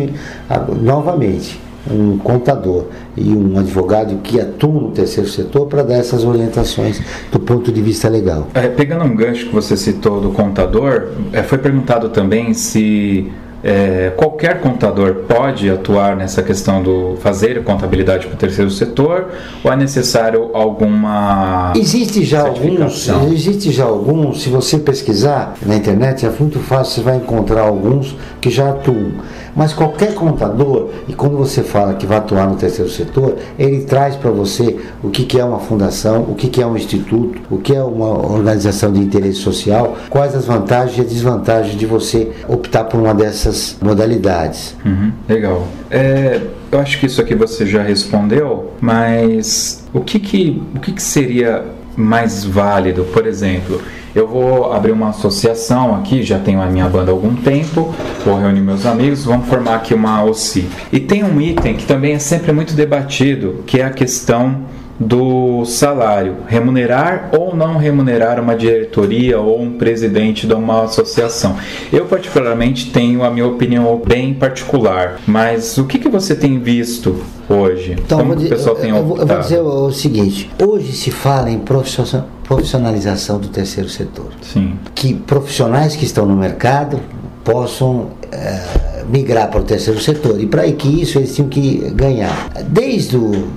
novamente 0.82 1.60
um 1.92 2.18
contador 2.18 2.86
e 3.16 3.30
um 3.30 3.60
advogado 3.60 4.18
que 4.24 4.40
atuam 4.40 4.82
no 4.82 4.92
terceiro 4.92 5.30
setor 5.30 5.68
para 5.68 5.84
dar 5.84 5.96
essas 5.96 6.24
orientações 6.24 7.02
do 7.32 7.40
ponto 7.40 7.72
de 7.72 7.82
vista 7.82 8.08
legal. 8.08 8.48
É, 8.54 8.68
pegando 8.68 9.04
um 9.04 9.16
gancho 9.16 9.48
que 9.48 9.54
você 9.54 9.76
citou 9.76 10.22
do 10.22 10.30
contador, 10.32 11.10
é, 11.34 11.44
foi 11.44 11.58
perguntado 11.58 12.10
também 12.10 12.54
se 12.54 13.32
é, 13.64 14.12
qualquer 14.18 14.60
contador 14.60 15.24
pode 15.28 15.70
atuar 15.70 16.18
nessa 16.18 16.44
questão 16.44 16.84
do 16.84 17.18
fazer 17.22 17.64
contabilidade 17.64 18.28
para 18.28 18.36
o 18.36 18.38
terceiro 18.38 18.70
setor 18.70 19.30
ou 19.64 19.72
é 19.72 19.76
necessário 19.76 20.50
alguma 20.54 21.72
existe 21.76 22.26
já 22.26 22.42
alguns 22.42 23.08
existe 23.32 23.72
já 23.72 23.86
alguns 23.86 24.44
se 24.44 24.50
você 24.50 24.78
pesquisar 24.78 25.56
na 25.66 25.78
internet 25.78 26.26
é 26.26 26.30
muito 26.38 26.60
fácil 26.60 26.96
você 26.96 27.02
vai 27.02 27.16
encontrar 27.16 27.62
alguns 27.62 28.18
que 28.42 28.50
já 28.50 28.70
atuam 28.70 29.14
mas 29.56 29.74
qualquer 29.74 30.14
contador, 30.14 30.90
e 31.08 31.14
quando 31.14 31.38
você 31.38 31.64
fala 31.64 31.94
que 31.94 32.06
vai 32.06 32.18
atuar 32.18 32.48
no 32.48 32.56
terceiro 32.56 32.90
setor, 32.90 33.38
ele 33.58 33.82
traz 33.82 34.16
para 34.16 34.32
você 34.32 34.80
o 35.04 35.10
que, 35.10 35.26
que 35.26 35.40
é 35.40 35.46
uma 35.46 35.60
fundação, 35.60 36.22
o 36.24 36.36
que, 36.36 36.48
que 36.48 36.62
é 36.62 36.66
um 36.66 36.76
instituto, 36.76 37.42
o 37.50 37.58
que 37.58 37.76
é 37.76 37.84
uma 37.84 38.08
organização 38.08 38.92
de 38.92 39.00
interesse 39.00 39.40
social, 39.40 39.98
quais 40.10 40.36
as 40.36 40.46
vantagens 40.46 40.98
e 40.98 41.02
desvantagens 41.04 41.78
de 41.78 41.86
você 41.86 42.32
optar 42.48 42.86
por 42.86 43.00
uma 43.00 43.14
dessas 43.14 43.78
modalidades. 43.82 44.76
Uhum, 44.86 45.12
legal. 45.28 45.68
É, 45.90 46.42
eu 46.72 46.80
acho 46.80 47.00
que 47.00 47.06
isso 47.06 47.22
aqui 47.22 47.36
você 47.36 47.66
já 47.66 47.84
respondeu, 47.84 48.72
mas 48.82 49.84
o 49.94 50.02
que, 50.02 50.20
que, 50.20 50.62
o 50.76 50.80
que, 50.80 50.92
que 50.92 51.04
seria 51.04 51.64
mais 51.96 52.44
válido, 52.44 53.04
por 53.06 53.28
exemplo? 53.28 53.82
Eu 54.16 54.28
vou 54.28 54.72
abrir 54.72 54.92
uma 54.92 55.10
associação 55.10 55.96
aqui, 55.96 56.22
já 56.22 56.38
tenho 56.38 56.62
a 56.62 56.68
minha 56.68 56.88
banda 56.88 57.12
há 57.12 57.14
algum 57.14 57.36
tempo, 57.36 57.94
vou 58.26 58.38
reunir 58.38 58.62
meus 58.62 58.86
amigos, 58.86 59.26
vamos 59.26 59.48
formar 59.48 59.76
aqui 59.76 59.94
uma 59.94 60.24
OCIP. 60.24 60.70
E 60.92 61.00
tem 61.00 61.24
um 61.24 61.42
item 61.42 61.76
que 61.76 61.86
também 61.86 62.14
é 62.14 62.20
sempre 62.20 62.52
muito 62.52 62.74
debatido, 62.74 63.64
que 63.66 63.80
é 63.80 63.86
a 63.86 63.90
questão 63.90 64.66
do 65.00 65.66
salário, 65.66 66.38
remunerar 66.48 67.30
ou 67.38 67.56
não 67.56 67.78
remunerar 67.78 68.40
uma 68.40 68.56
diretoria 68.56 69.40
ou 69.40 69.62
um 69.62 69.78
presidente 69.78 70.46
de 70.46 70.54
uma 70.54 70.84
associação. 70.84 71.56
Eu 71.92 72.06
particularmente 72.06 72.92
tenho 72.92 73.24
a 73.24 73.30
minha 73.30 73.48
opinião 73.48 74.02
bem 74.06 74.34
particular, 74.34 75.20
mas 75.26 75.78
o 75.78 75.86
que, 75.86 75.98
que 75.98 76.10
você 76.10 76.36
tem 76.36 76.60
visto 76.60 77.16
hoje? 77.50 77.94
Então, 77.94 78.20
Como 78.20 78.34
o 78.34 78.50
pessoal 78.50 78.76
tem 78.76 78.92
eu, 78.92 78.98
eu 78.98 79.06
vou 79.26 79.40
dizer 79.40 79.60
o 79.60 79.92
seguinte: 79.92 80.50
hoje 80.62 80.92
se 80.94 81.12
fala 81.12 81.50
em 81.50 81.60
profissionalização 81.60 83.40
do 83.40 83.48
terceiro 83.48 83.90
setor. 83.90 84.28
Sim. 84.42 84.76
Que 84.94 85.14
profissionais 85.14 85.96
que 85.96 86.06
estão 86.06 86.26
no 86.26 86.36
mercado 86.36 87.00
possam 87.44 88.12
é, 88.32 89.04
migrar 89.10 89.50
para 89.50 89.60
o 89.60 89.64
terceiro 89.64 90.00
setor 90.00 90.40
e 90.40 90.46
para 90.46 90.70
que 90.72 91.02
isso 91.02 91.18
eles 91.18 91.36
tinham 91.36 91.50
que 91.50 91.90
ganhar. 91.94 92.50
Desde 92.70 93.18
o 93.18 93.48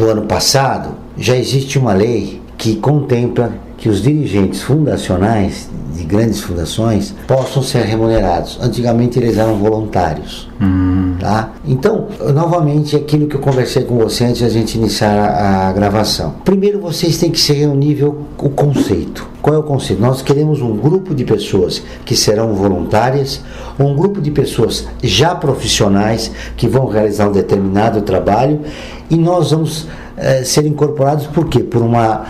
do 0.00 0.08
ano 0.08 0.22
passado, 0.22 0.94
já 1.16 1.36
existe 1.36 1.78
uma 1.78 1.92
lei 1.92 2.40
que 2.56 2.76
contempla 2.76 3.52
que 3.76 3.88
os 3.88 4.02
dirigentes 4.02 4.62
fundacionais 4.62 5.68
de 6.00 6.06
grandes 6.06 6.40
fundações 6.40 7.14
possam 7.26 7.62
ser 7.62 7.82
remunerados. 7.84 8.58
Antigamente 8.60 9.18
eles 9.18 9.36
eram 9.36 9.56
voluntários. 9.56 10.48
Uhum. 10.60 11.16
Tá? 11.20 11.52
Então, 11.66 12.08
novamente, 12.34 12.96
aquilo 12.96 13.26
que 13.26 13.36
eu 13.36 13.40
conversei 13.40 13.84
com 13.84 13.98
você 13.98 14.24
antes 14.24 14.38
de 14.38 14.44
a 14.44 14.48
gente 14.48 14.78
iniciar 14.78 15.14
a, 15.14 15.68
a 15.68 15.72
gravação. 15.72 16.34
Primeiro, 16.44 16.80
vocês 16.80 17.18
têm 17.18 17.30
que 17.30 17.38
se 17.38 17.52
reunir 17.52 18.02
o, 18.02 18.26
o 18.38 18.48
conceito. 18.48 19.28
Qual 19.42 19.54
é 19.54 19.58
o 19.58 19.62
conceito? 19.62 20.00
Nós 20.00 20.22
queremos 20.22 20.62
um 20.62 20.76
grupo 20.76 21.14
de 21.14 21.24
pessoas 21.24 21.82
que 22.04 22.16
serão 22.16 22.54
voluntárias, 22.54 23.42
um 23.78 23.94
grupo 23.94 24.20
de 24.20 24.30
pessoas 24.30 24.86
já 25.02 25.34
profissionais 25.34 26.30
que 26.56 26.66
vão 26.66 26.86
realizar 26.86 27.28
um 27.28 27.32
determinado 27.32 28.02
trabalho 28.02 28.60
e 29.10 29.16
nós 29.16 29.50
vamos 29.50 29.86
eh, 30.16 30.44
ser 30.44 30.66
incorporados 30.66 31.26
por 31.26 31.48
quê? 31.48 31.60
Por 31.60 31.82
uma 31.82 32.26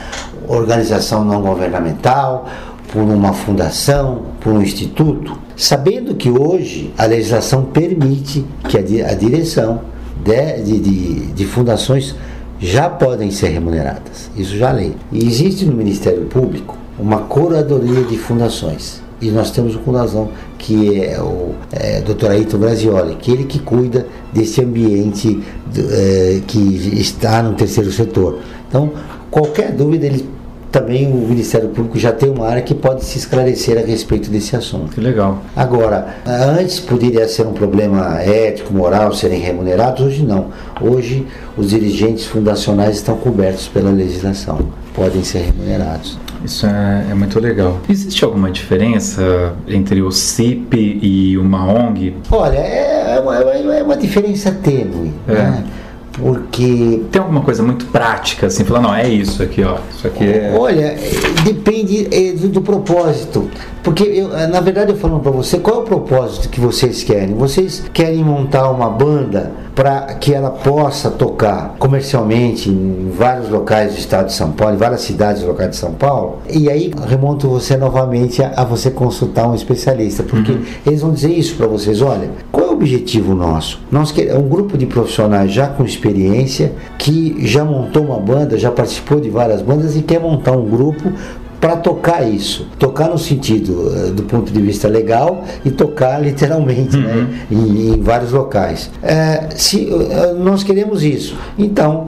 organização 0.49 1.25
não 1.25 1.43
governamental, 1.43 2.47
por 2.93 3.03
uma 3.03 3.33
fundação, 3.33 4.23
por 4.41 4.53
um 4.53 4.63
instituto, 4.63 5.39
sabendo 5.57 6.15
que 6.15 6.31
hoje 6.31 6.93
a 6.99 7.07
legislação 7.07 7.65
permite 7.65 8.45
que 8.69 8.79
a, 8.79 9.15
direção 9.15 9.83
de, 10.25 10.63
de, 10.63 10.81
de, 10.81 11.27
de 11.33 11.45
fundações 11.47 12.15
já 12.59 12.91
podem 12.91 13.31
ser 13.31 13.49
remuneradas. 13.49 14.31
Isso 14.37 14.57
já 14.57 14.71
é 14.71 14.73
lei. 14.73 14.95
E 15.13 15.25
existe 15.25 15.65
no 15.65 15.73
Ministério 15.73 16.27
Público 16.27 16.77
uma 16.99 17.19
curadoria 17.19 18.03
de 18.03 18.19
fundações. 18.19 19.01
E 19.21 19.31
nós 19.31 19.51
temos 19.51 19.75
uma 19.75 19.85
fundação 19.85 20.31
que 20.59 21.03
é 21.03 21.21
o 21.21 21.55
é, 21.73 22.01
Dr. 22.01 22.31
Ayrton 22.31 22.59
Grazioli, 22.59 23.17
que 23.17 23.31
é 23.31 23.35
ele 23.35 23.45
que 23.45 23.59
cuida 23.59 24.07
desse 24.33 24.63
ambiente 24.63 25.43
é, 25.77 26.41
que 26.47 26.59
está 26.99 27.43
no 27.43 27.55
terceiro 27.55 27.93
setor. 27.93 28.41
Então, 28.69 28.93
qualquer 29.31 29.73
dúvida, 29.73 30.07
ele 30.07 30.27
também 30.71 31.07
o 31.11 31.17
Ministério 31.17 31.69
Público 31.69 31.99
já 31.99 32.13
tem 32.13 32.31
uma 32.31 32.47
área 32.47 32.63
que 32.63 32.75
pode 32.75 33.05
se 33.05 33.19
esclarecer 33.19 33.77
a 33.79 33.87
respeito 33.87 34.31
desse 34.31 34.55
assunto. 34.55 34.93
Que 34.93 35.01
legal. 35.01 35.43
Agora, 35.57 36.17
antes 36.27 36.81
poderia 36.81 37.27
ser 37.29 37.47
um 37.47 37.53
problema 37.53 38.21
ético, 38.23 38.73
moral, 38.73 39.13
serem 39.13 39.41
remunerados, 39.41 40.07
hoje 40.07 40.25
não. 40.25 40.47
Hoje 40.81 41.27
os 41.57 41.71
dirigentes 41.71 42.27
fundacionais 42.27 42.97
estão 42.97 43.17
cobertos 43.17 43.69
pela 43.69 43.91
legislação, 43.91 44.59
podem 44.95 45.25
ser 45.25 45.41
remunerados. 45.41 46.19
Isso 46.45 46.67
é, 46.67 47.07
é, 47.11 47.15
muito 47.15 47.39
legal. 47.39 47.79
Existe 47.89 48.25
alguma 48.25 48.51
diferença 48.51 49.53
entre 49.69 50.01
o 50.01 50.11
CIP 50.11 50.99
e 51.03 51.37
uma 51.37 51.67
ONG? 51.71 52.17
Olha, 52.31 52.57
é, 52.57 53.17
é 53.17 53.21
uma, 53.21 53.37
é 53.37 53.83
uma 53.83 53.97
diferença 53.97 54.51
tênue. 54.51 55.13
É. 55.29 55.33
Né? 55.33 55.65
Porque 56.13 57.03
tem 57.11 57.21
alguma 57.21 57.41
coisa 57.41 57.63
muito 57.63 57.87
prática 57.87 58.49
assim 58.49 58.65
falando 58.65 58.85
não 58.85 58.95
é 58.95 59.09
isso 59.09 59.43
aqui 59.43 59.63
ó 59.63 59.79
isso 59.95 60.07
aqui 60.07 60.25
é 60.25 60.55
olha 60.57 60.97
depende 61.45 62.09
é, 62.11 62.33
do, 62.33 62.49
do, 62.49 62.61
propósito 62.63 63.49
porque 63.83 64.03
eu, 64.05 64.29
na 64.49 64.61
verdade 64.61 64.91
eu 64.91 64.97
falo 64.97 65.21
para 65.21 65.31
você 65.31 65.59
qual 65.59 65.77
é 65.77 65.79
o 65.81 65.83
propósito 65.83 66.49
que 66.49 66.61
vocês 66.61 67.05
querem 67.05 67.35
vocês 67.35 67.85
querem 67.93 68.25
montar 68.25 68.69
uma 68.71 68.91
banda 68.91 69.53
para 69.75 70.15
que 70.15 70.35
ela 70.35 70.51
possa 70.51 71.11
tocar 71.11 71.77
comercialmente 71.79 72.69
em 72.69 73.11
vários 73.17 73.49
locais 73.49 73.95
do 73.95 73.99
estado 73.99 74.27
de 74.27 74.35
São 74.35 74.53
Paulo, 74.53 74.75
em 74.75 74.79
várias 74.79 75.01
cidades 75.01 75.43
locais 75.43 75.71
de 75.71 75.77
São 75.77 75.93
Paulo. 75.93 76.41
E 76.51 76.69
aí 76.69 76.93
remonto 77.07 77.49
você 77.49 77.79
novamente 77.79 78.43
a, 78.43 78.53
a 78.57 78.65
você 78.65 78.91
consultar 78.91 79.49
um 79.49 79.55
especialista, 79.55 80.23
porque 80.23 80.53
uhum. 80.53 80.65
eles 80.87 81.01
vão 81.01 81.13
dizer 81.13 81.33
isso 81.33 81.57
para 81.57 81.67
vocês. 81.67 82.03
Olha, 82.03 82.29
qual 82.53 82.70
objetivo 82.81 83.35
nosso? 83.35 83.79
Nós 83.93 84.11
queremos 84.11 84.43
um 84.43 84.49
grupo 84.49 84.79
de 84.79 84.87
profissionais 84.87 85.53
já 85.53 85.69
com 85.69 85.85
experiência 85.85 86.73
que 86.99 87.37
já 87.47 87.65
montou 87.65 88.05
uma 88.05 88.19
banda, 88.19 88.59
já 88.59 88.71
participou 88.71 89.21
de 89.21 89.29
várias 89.29 89.61
bandas 89.61 89.97
e 89.97 90.03
quer 90.03 90.19
montar 90.19 90.53
um 90.53 90.69
grupo 90.69 91.13
para 91.61 91.77
tocar 91.77 92.27
isso. 92.27 92.67
Tocar 92.79 93.09
no 93.11 93.19
sentido 93.19 93.73
uh, 93.73 94.11
do 94.13 94.23
ponto 94.23 94.51
de 94.51 94.63
vista 94.63 94.89
legal 94.89 95.45
e 95.65 95.71
tocar 95.71 96.19
literalmente 96.25 96.97
né, 96.97 97.13
uhum. 97.13 97.23
né, 97.23 97.47
em, 97.51 97.95
em, 97.95 98.01
vários 98.01 98.33
locais. 98.33 98.91
É, 99.03 99.51
se 99.55 99.85
uh, 99.85 100.35
nós 100.43 100.63
queremos 100.63 101.05
isso, 101.05 101.37
então 101.59 102.07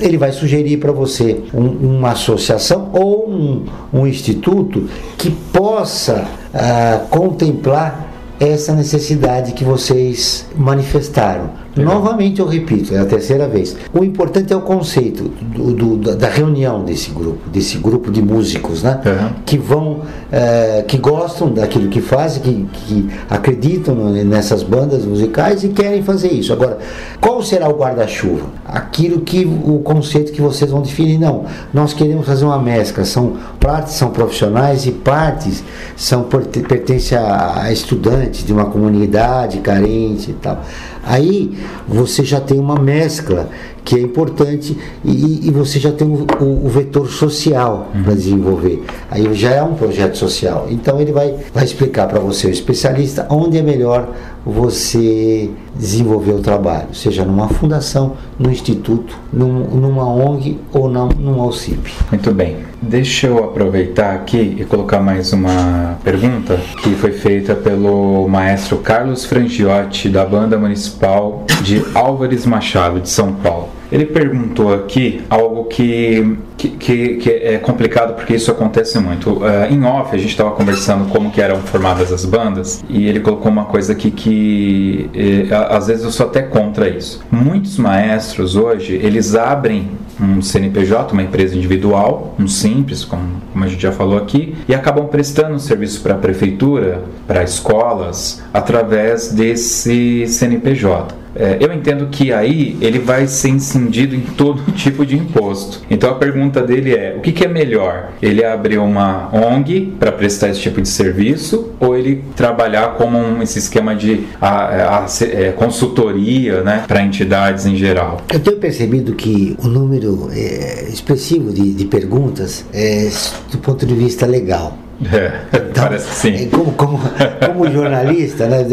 ele 0.00 0.16
vai 0.16 0.32
sugerir 0.32 0.78
para 0.78 0.90
você 0.90 1.40
um, 1.52 1.98
uma 1.98 2.12
associação 2.12 2.90
ou 2.92 3.30
um, 3.30 3.64
um 3.92 4.06
instituto 4.06 4.88
que 5.18 5.30
possa 5.30 6.26
uh, 6.54 7.06
contemplar 7.08 8.13
essa 8.48 8.74
necessidade 8.74 9.52
que 9.52 9.64
vocês 9.64 10.46
manifestaram. 10.54 11.63
Legal. 11.76 11.94
Novamente 11.94 12.40
eu 12.40 12.46
repito, 12.46 12.94
é 12.94 12.98
a 12.98 13.04
terceira 13.04 13.48
vez. 13.48 13.76
O 13.92 14.04
importante 14.04 14.52
é 14.52 14.56
o 14.56 14.60
conceito 14.60 15.24
do, 15.24 15.96
do, 15.96 16.16
da 16.16 16.28
reunião 16.28 16.84
desse 16.84 17.10
grupo, 17.10 17.48
desse 17.50 17.78
grupo 17.78 18.12
de 18.12 18.22
músicos, 18.22 18.82
né? 18.82 19.00
Uhum. 19.04 19.30
Que 19.44 19.58
vão, 19.58 20.02
é, 20.30 20.84
que 20.86 20.96
gostam 20.96 21.52
daquilo 21.52 21.88
que 21.88 22.00
fazem, 22.00 22.42
que, 22.42 22.68
que 22.72 23.10
acreditam 23.28 23.94
nessas 24.24 24.62
bandas 24.62 25.04
musicais 25.04 25.64
e 25.64 25.68
querem 25.68 26.02
fazer 26.02 26.28
isso. 26.28 26.52
Agora, 26.52 26.78
qual 27.20 27.42
será 27.42 27.68
o 27.68 27.76
guarda-chuva? 27.76 28.46
Aquilo 28.64 29.20
que 29.20 29.44
o 29.44 29.80
conceito 29.80 30.32
que 30.32 30.40
vocês 30.40 30.70
vão 30.70 30.80
definir, 30.82 31.18
não. 31.18 31.44
Nós 31.72 31.92
queremos 31.92 32.24
fazer 32.24 32.44
uma 32.44 32.58
mescla. 32.58 33.04
São 33.04 33.36
partes 33.58 33.94
são 33.94 34.10
profissionais 34.10 34.86
e 34.86 34.92
partes 34.92 35.64
são 35.96 36.24
pertencem 36.24 37.18
a 37.18 37.72
estudantes 37.72 38.44
de 38.44 38.52
uma 38.52 38.66
comunidade 38.66 39.58
carente 39.58 40.30
e 40.30 40.34
tal. 40.34 40.62
Aí 41.06 41.56
você 41.86 42.24
já 42.24 42.40
tem 42.40 42.58
uma 42.58 42.76
mescla 42.76 43.48
que 43.84 43.96
é 43.96 44.00
importante 44.00 44.76
e, 45.04 45.46
e 45.46 45.50
você 45.50 45.78
já 45.78 45.92
tem 45.92 46.08
o, 46.08 46.26
o, 46.40 46.66
o 46.66 46.68
vetor 46.68 47.08
social 47.08 47.90
uhum. 47.94 48.02
para 48.02 48.14
desenvolver. 48.14 48.82
Aí 49.10 49.34
já 49.34 49.50
é 49.50 49.62
um 49.62 49.74
projeto 49.74 50.16
social. 50.16 50.66
Então 50.70 51.00
ele 51.00 51.12
vai, 51.12 51.34
vai 51.52 51.64
explicar 51.64 52.08
para 52.08 52.18
você, 52.18 52.46
o 52.46 52.50
especialista, 52.50 53.26
onde 53.28 53.58
é 53.58 53.62
melhor 53.62 54.08
você 54.44 55.50
desenvolver 55.74 56.32
o 56.32 56.40
trabalho, 56.40 56.88
seja 56.92 57.24
numa 57.24 57.48
fundação, 57.48 58.16
num 58.38 58.50
instituto, 58.50 59.16
num, 59.32 59.64
numa 59.64 60.06
ONG 60.06 60.58
ou 60.72 60.88
não, 60.88 61.08
num 61.08 61.40
OCIP. 61.40 61.92
Muito 62.10 62.32
bem. 62.32 62.58
Deixa 62.80 63.26
eu 63.26 63.38
aproveitar 63.38 64.14
aqui 64.14 64.56
e 64.58 64.64
colocar 64.64 65.00
mais 65.00 65.32
uma 65.32 65.98
pergunta 66.04 66.60
que 66.82 66.90
foi 66.94 67.12
feita 67.12 67.54
pelo 67.54 68.28
maestro 68.28 68.76
Carlos 68.78 69.24
Frangiotti, 69.24 70.08
da 70.08 70.24
Banda 70.24 70.58
Municipal 70.58 71.44
de 71.62 71.82
Álvares 71.94 72.44
Machado, 72.44 73.00
de 73.00 73.08
São 73.08 73.32
Paulo. 73.32 73.68
Ele 73.94 74.06
perguntou 74.06 74.74
aqui 74.74 75.22
algo 75.30 75.66
que, 75.66 76.36
que, 76.58 76.68
que, 77.14 77.30
é 77.30 77.58
complicado 77.58 78.16
porque 78.16 78.34
isso 78.34 78.50
acontece 78.50 78.98
muito. 78.98 79.34
Uh, 79.34 79.70
em 79.70 79.84
off, 79.84 80.12
a 80.12 80.18
gente 80.18 80.30
estava 80.30 80.50
conversando 80.50 81.08
como 81.10 81.30
que 81.30 81.40
eram 81.40 81.60
formadas 81.60 82.12
as 82.12 82.24
bandas 82.24 82.84
e 82.88 83.06
ele 83.06 83.20
colocou 83.20 83.52
uma 83.52 83.66
coisa 83.66 83.92
aqui 83.92 84.10
que 84.10 85.08
eh, 85.14 85.46
às 85.70 85.86
vezes 85.86 86.02
eu 86.02 86.10
sou 86.10 86.26
até 86.26 86.42
contra 86.42 86.88
isso. 86.88 87.22
Muitos 87.30 87.78
maestros 87.78 88.56
hoje, 88.56 88.94
eles 88.94 89.36
abrem 89.36 89.90
um 90.20 90.42
CNPJ, 90.42 91.12
uma 91.12 91.22
empresa 91.22 91.56
individual, 91.56 92.34
um 92.36 92.48
simples, 92.48 93.04
como, 93.04 93.42
como 93.52 93.64
a 93.64 93.68
gente 93.68 93.80
já 93.80 93.92
falou 93.92 94.18
aqui, 94.18 94.56
e 94.68 94.74
acabam 94.74 95.06
prestando 95.06 95.56
serviço 95.60 96.02
para 96.02 96.14
a 96.14 96.18
prefeitura, 96.18 97.04
para 97.28 97.44
escolas, 97.44 98.42
através 98.52 99.30
desse 99.30 100.26
CNPJ. 100.26 101.22
É, 101.34 101.58
eu 101.60 101.72
entendo 101.72 102.06
que 102.06 102.32
aí 102.32 102.76
ele 102.80 102.98
vai 102.98 103.26
ser 103.26 103.48
incidido 103.48 104.14
em 104.14 104.20
todo 104.20 104.62
tipo 104.72 105.04
de 105.04 105.16
imposto. 105.16 105.82
Então 105.90 106.10
a 106.10 106.14
pergunta 106.14 106.62
dele 106.62 106.94
é: 106.94 107.14
o 107.16 107.20
que, 107.20 107.32
que 107.32 107.44
é 107.44 107.48
melhor? 107.48 108.12
Ele 108.22 108.44
abrir 108.44 108.78
uma 108.78 109.30
ONG 109.34 109.94
para 109.98 110.12
prestar 110.12 110.50
esse 110.50 110.60
tipo 110.60 110.80
de 110.80 110.88
serviço 110.88 111.72
ou 111.80 111.96
ele 111.96 112.24
trabalhar 112.36 112.94
como 112.94 113.18
um, 113.18 113.42
esse 113.42 113.58
esquema 113.58 113.94
de 113.94 114.24
a, 114.40 114.48
a, 114.48 114.98
a, 115.00 115.06
é, 115.22 115.52
consultoria 115.52 116.62
né, 116.62 116.84
para 116.86 117.02
entidades 117.02 117.66
em 117.66 117.76
geral? 117.76 118.20
Eu 118.32 118.40
tenho 118.40 118.58
percebido 118.58 119.14
que 119.14 119.56
o 119.62 119.68
número 119.68 120.28
é, 120.32 120.88
expressivo 120.88 121.52
de, 121.52 121.74
de 121.74 121.84
perguntas 121.84 122.64
é 122.72 123.08
do 123.50 123.58
ponto 123.58 123.84
de 123.84 123.94
vista 123.94 124.26
legal. 124.26 124.83
É, 125.12 125.40
então, 125.52 125.84
parece 125.84 126.08
que 126.08 126.14
sim. 126.14 126.48
Como, 126.48 126.72
como, 126.72 127.00
como 127.46 127.70
jornalista, 127.70 128.46
né, 128.46 128.64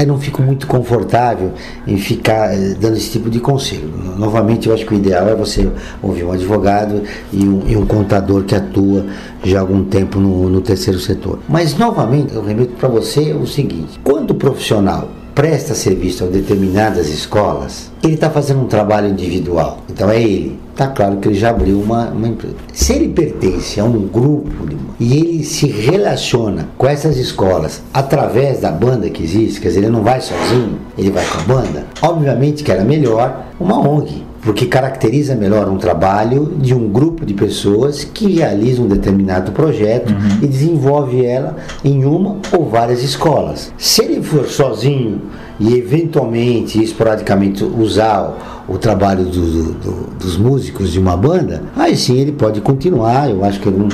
eu 0.00 0.06
não 0.06 0.18
fico 0.18 0.42
muito 0.42 0.66
confortável 0.66 1.52
em 1.86 1.96
ficar 1.96 2.54
eh, 2.54 2.74
dando 2.80 2.96
esse 2.96 3.10
tipo 3.10 3.28
de 3.28 3.40
conselho. 3.40 3.92
Novamente, 4.16 4.68
eu 4.68 4.74
acho 4.74 4.86
que 4.86 4.94
o 4.94 4.96
ideal 4.96 5.28
é 5.28 5.34
você 5.34 5.68
ouvir 6.02 6.24
um 6.24 6.32
advogado 6.32 7.02
e 7.32 7.44
um, 7.44 7.62
e 7.66 7.76
um 7.76 7.86
contador 7.86 8.44
que 8.44 8.54
atua 8.54 9.04
já 9.42 9.58
há 9.58 9.60
algum 9.60 9.84
tempo 9.84 10.18
no, 10.18 10.48
no 10.48 10.60
terceiro 10.60 10.98
setor. 10.98 11.38
Mas, 11.48 11.76
novamente, 11.76 12.34
eu 12.34 12.42
remeto 12.42 12.72
para 12.74 12.88
você 12.88 13.32
o 13.32 13.46
seguinte: 13.46 14.00
quando 14.02 14.30
o 14.30 14.34
profissional 14.34 15.08
presta 15.34 15.74
serviço 15.74 16.24
a 16.24 16.26
determinadas 16.28 17.08
escolas, 17.08 17.90
ele 18.02 18.14
está 18.14 18.30
fazendo 18.30 18.60
um 18.60 18.66
trabalho 18.66 19.08
individual. 19.08 19.78
Então 19.90 20.10
é 20.10 20.22
ele. 20.22 20.58
Está 20.70 20.88
claro 20.88 21.18
que 21.18 21.28
ele 21.28 21.36
já 21.36 21.50
abriu 21.50 21.80
uma, 21.80 22.08
uma, 22.08 22.26
empresa. 22.26 22.56
Se 22.72 22.92
ele 22.94 23.08
pertence 23.08 23.78
a 23.78 23.84
um 23.84 24.08
grupo 24.08 24.50
e 24.98 25.16
ele 25.16 25.44
se 25.44 25.68
relaciona 25.68 26.68
com 26.76 26.86
essas 26.86 27.16
escolas 27.16 27.80
através 27.92 28.60
da 28.60 28.72
banda 28.72 29.08
que 29.08 29.22
existe, 29.22 29.60
quer 29.60 29.68
dizer, 29.68 29.80
ele 29.80 29.90
não 29.90 30.02
vai 30.02 30.20
sozinho, 30.20 30.80
ele 30.98 31.12
vai 31.12 31.24
com 31.24 31.38
a 31.38 31.42
banda, 31.42 31.86
obviamente 32.02 32.64
que 32.64 32.72
era 32.72 32.82
melhor 32.82 33.44
uma 33.60 33.78
ONG 33.78 34.23
porque 34.44 34.66
caracteriza 34.66 35.34
melhor 35.34 35.68
um 35.68 35.78
trabalho 35.78 36.54
de 36.58 36.74
um 36.74 36.88
grupo 36.88 37.24
de 37.24 37.32
pessoas 37.32 38.04
que 38.04 38.30
realiza 38.34 38.82
um 38.82 38.86
determinado 38.86 39.52
projeto 39.52 40.10
uhum. 40.10 40.38
e 40.42 40.46
desenvolve 40.46 41.24
ela 41.24 41.56
em 41.82 42.04
uma 42.04 42.36
ou 42.52 42.68
várias 42.68 43.02
escolas. 43.02 43.72
Se 43.78 44.04
ele 44.04 44.22
for 44.22 44.46
sozinho 44.46 45.22
e 45.58 45.74
eventualmente, 45.74 46.82
esporadicamente, 46.82 47.64
usar 47.64 48.36
o, 48.68 48.74
o 48.74 48.78
trabalho 48.78 49.24
do, 49.24 49.72
do, 49.72 49.92
dos 50.18 50.36
músicos 50.36 50.92
de 50.92 50.98
uma 50.98 51.16
banda, 51.16 51.62
aí 51.74 51.96
sim 51.96 52.18
ele 52.18 52.32
pode 52.32 52.60
continuar. 52.60 53.30
Eu 53.30 53.44
acho 53.44 53.60
que 53.60 53.68
ele 53.68 53.78
não, 53.78 53.88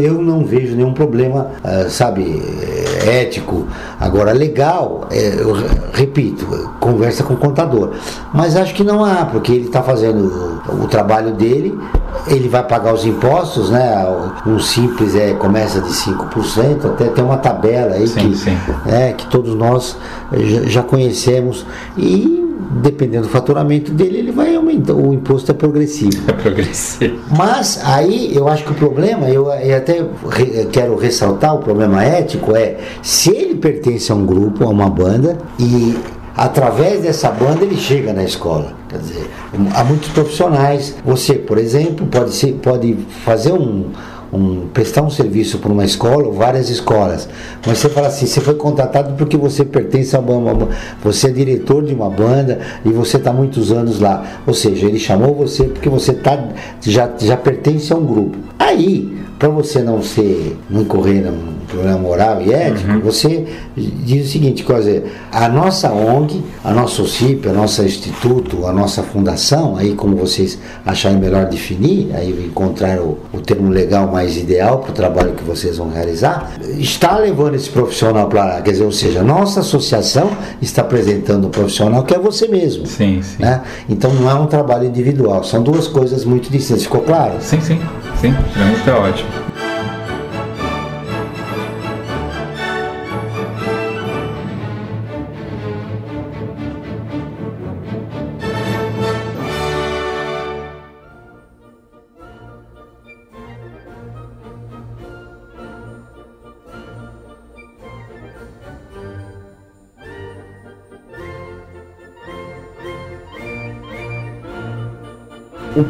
eu 0.00 0.14
não 0.20 0.44
vejo 0.44 0.74
nenhum 0.74 0.92
problema, 0.92 1.50
uh, 1.64 1.90
sabe, 1.90 2.22
eh, 2.22 3.22
ético. 3.22 3.66
Agora, 3.98 4.32
legal, 4.32 5.08
é, 5.10 5.40
eu 5.40 5.54
repito, 5.92 6.46
conversa 6.80 7.24
com 7.24 7.34
o 7.34 7.36
contador. 7.36 7.90
Mas 8.32 8.56
acho 8.56 8.74
que 8.74 8.84
não 8.84 9.04
há, 9.04 9.24
porque 9.24 9.52
ele 9.52 9.66
está 9.66 9.82
fazendo 9.82 10.60
o, 10.68 10.86
trabalho 10.86 11.32
dele, 11.32 11.78
ele 12.26 12.48
vai 12.48 12.62
pagar 12.62 12.94
os 12.94 13.04
impostos, 13.04 13.70
né? 13.70 14.06
Um 14.46 14.58
simples 14.58 15.14
é, 15.14 15.32
começa 15.34 15.80
de 15.80 15.90
5%, 15.90 16.84
até 16.84 17.04
tem 17.08 17.24
uma 17.24 17.38
tabela 17.38 17.94
aí 17.94 18.06
sim, 18.06 18.30
que, 18.30 18.36
sim. 18.36 18.56
É, 18.86 19.12
que 19.12 19.26
todos 19.26 19.54
nós 19.54 19.96
já, 20.32 20.62
já 20.62 20.82
conhecemos. 20.82 21.66
E 21.96 22.37
dependendo 22.70 23.26
do 23.26 23.28
faturamento 23.30 23.92
dele, 23.92 24.18
ele 24.18 24.32
vai 24.32 24.54
aumentar. 24.54 24.94
O 24.94 25.12
imposto 25.12 25.50
é 25.50 25.54
progressivo. 25.54 26.28
É 26.28 26.32
progressivo. 26.32 27.18
Mas 27.36 27.80
aí 27.84 28.34
eu 28.34 28.48
acho 28.48 28.64
que 28.64 28.72
o 28.72 28.74
problema, 28.74 29.28
eu, 29.28 29.50
eu 29.50 29.76
até 29.76 30.04
re, 30.28 30.66
quero 30.70 30.96
ressaltar, 30.96 31.54
o 31.54 31.58
problema 31.58 32.04
ético 32.04 32.54
é 32.56 32.76
se 33.02 33.30
ele 33.30 33.54
pertence 33.56 34.10
a 34.12 34.14
um 34.14 34.26
grupo, 34.26 34.64
a 34.64 34.68
uma 34.68 34.88
banda, 34.88 35.38
e 35.58 35.96
através 36.36 37.02
dessa 37.02 37.30
banda 37.30 37.64
ele 37.64 37.76
chega 37.76 38.12
na 38.12 38.22
escola. 38.22 38.72
Quer 38.88 38.98
dizer, 38.98 39.30
há 39.74 39.84
muitos 39.84 40.08
profissionais. 40.10 40.94
Você, 41.04 41.34
por 41.34 41.58
exemplo, 41.58 42.06
pode, 42.06 42.32
ser, 42.32 42.52
pode 42.54 42.94
fazer 43.24 43.52
um 43.52 43.90
um, 44.32 44.68
prestar 44.68 45.02
um 45.02 45.10
serviço 45.10 45.58
para 45.58 45.72
uma 45.72 45.84
escola 45.84 46.26
ou 46.26 46.32
várias 46.32 46.68
escolas, 46.68 47.28
mas 47.66 47.78
você 47.78 47.88
fala 47.88 48.08
assim, 48.08 48.26
você 48.26 48.40
foi 48.40 48.54
contratado 48.54 49.14
porque 49.14 49.36
você 49.36 49.64
pertence 49.64 50.14
a 50.14 50.20
uma, 50.20 50.52
uma 50.52 50.68
você 51.02 51.28
é 51.28 51.30
diretor 51.30 51.84
de 51.84 51.94
uma 51.94 52.10
banda 52.10 52.58
e 52.84 52.90
você 52.90 53.16
está 53.16 53.32
muitos 53.32 53.72
anos 53.72 54.00
lá, 54.00 54.40
ou 54.46 54.54
seja, 54.54 54.86
ele 54.86 54.98
chamou 54.98 55.34
você 55.34 55.64
porque 55.64 55.88
você 55.88 56.12
tá, 56.12 56.48
já, 56.80 57.10
já 57.18 57.36
pertence 57.36 57.92
a 57.92 57.96
um 57.96 58.04
grupo. 58.04 58.38
Aí, 58.58 59.16
para 59.38 59.48
você 59.48 59.82
não 59.82 60.02
ser, 60.02 60.56
não 60.68 60.82
incorrer 60.82 61.24
num 61.24 61.57
problema 61.68 61.98
moral 61.98 62.42
e 62.42 62.52
ético, 62.52 62.90
uhum. 62.90 63.00
você 63.00 63.46
diz 63.76 64.26
o 64.26 64.32
seguinte, 64.32 64.64
quer 64.64 64.78
dizer, 64.78 65.12
a 65.30 65.48
nossa 65.48 65.92
ONG, 65.92 66.42
a 66.64 66.72
nossa 66.72 67.02
OCIP, 67.02 67.48
a 67.48 67.52
nossa 67.52 67.84
instituto, 67.84 68.66
a 68.66 68.72
nossa 68.72 69.02
fundação, 69.02 69.76
aí 69.76 69.94
como 69.94 70.16
vocês 70.16 70.58
acharem 70.84 71.18
melhor 71.18 71.46
definir, 71.46 72.10
aí 72.14 72.30
encontrar 72.46 72.98
o, 73.00 73.18
o 73.32 73.40
termo 73.40 73.70
legal 73.70 74.08
mais 74.08 74.36
ideal 74.36 74.78
para 74.78 74.90
o 74.90 74.94
trabalho 74.94 75.32
que 75.34 75.44
vocês 75.44 75.78
vão 75.78 75.90
realizar, 75.90 76.52
está 76.78 77.18
levando 77.18 77.54
esse 77.54 77.70
profissional 77.70 78.28
para 78.28 78.44
lá, 78.44 78.62
quer 78.62 78.72
dizer, 78.72 78.84
ou 78.84 78.92
seja, 78.92 79.20
a 79.20 79.24
nossa 79.24 79.60
associação 79.60 80.30
está 80.60 80.82
apresentando 80.82 81.46
o 81.46 81.50
profissional 81.50 82.02
que 82.02 82.14
é 82.14 82.18
você 82.18 82.48
mesmo. 82.48 82.86
Sim, 82.86 83.20
sim. 83.22 83.42
Né? 83.42 83.62
Então 83.88 84.12
não 84.12 84.30
é 84.30 84.34
um 84.34 84.46
trabalho 84.46 84.86
individual, 84.86 85.44
são 85.44 85.62
duas 85.62 85.86
coisas 85.86 86.24
muito 86.24 86.50
distintas. 86.50 86.82
Ficou 86.82 87.02
claro? 87.02 87.34
Sim, 87.40 87.60
sim, 87.60 87.80
sim, 88.20 88.34
é 88.56 88.64
muito 88.64 88.90
ótimo. 88.90 89.47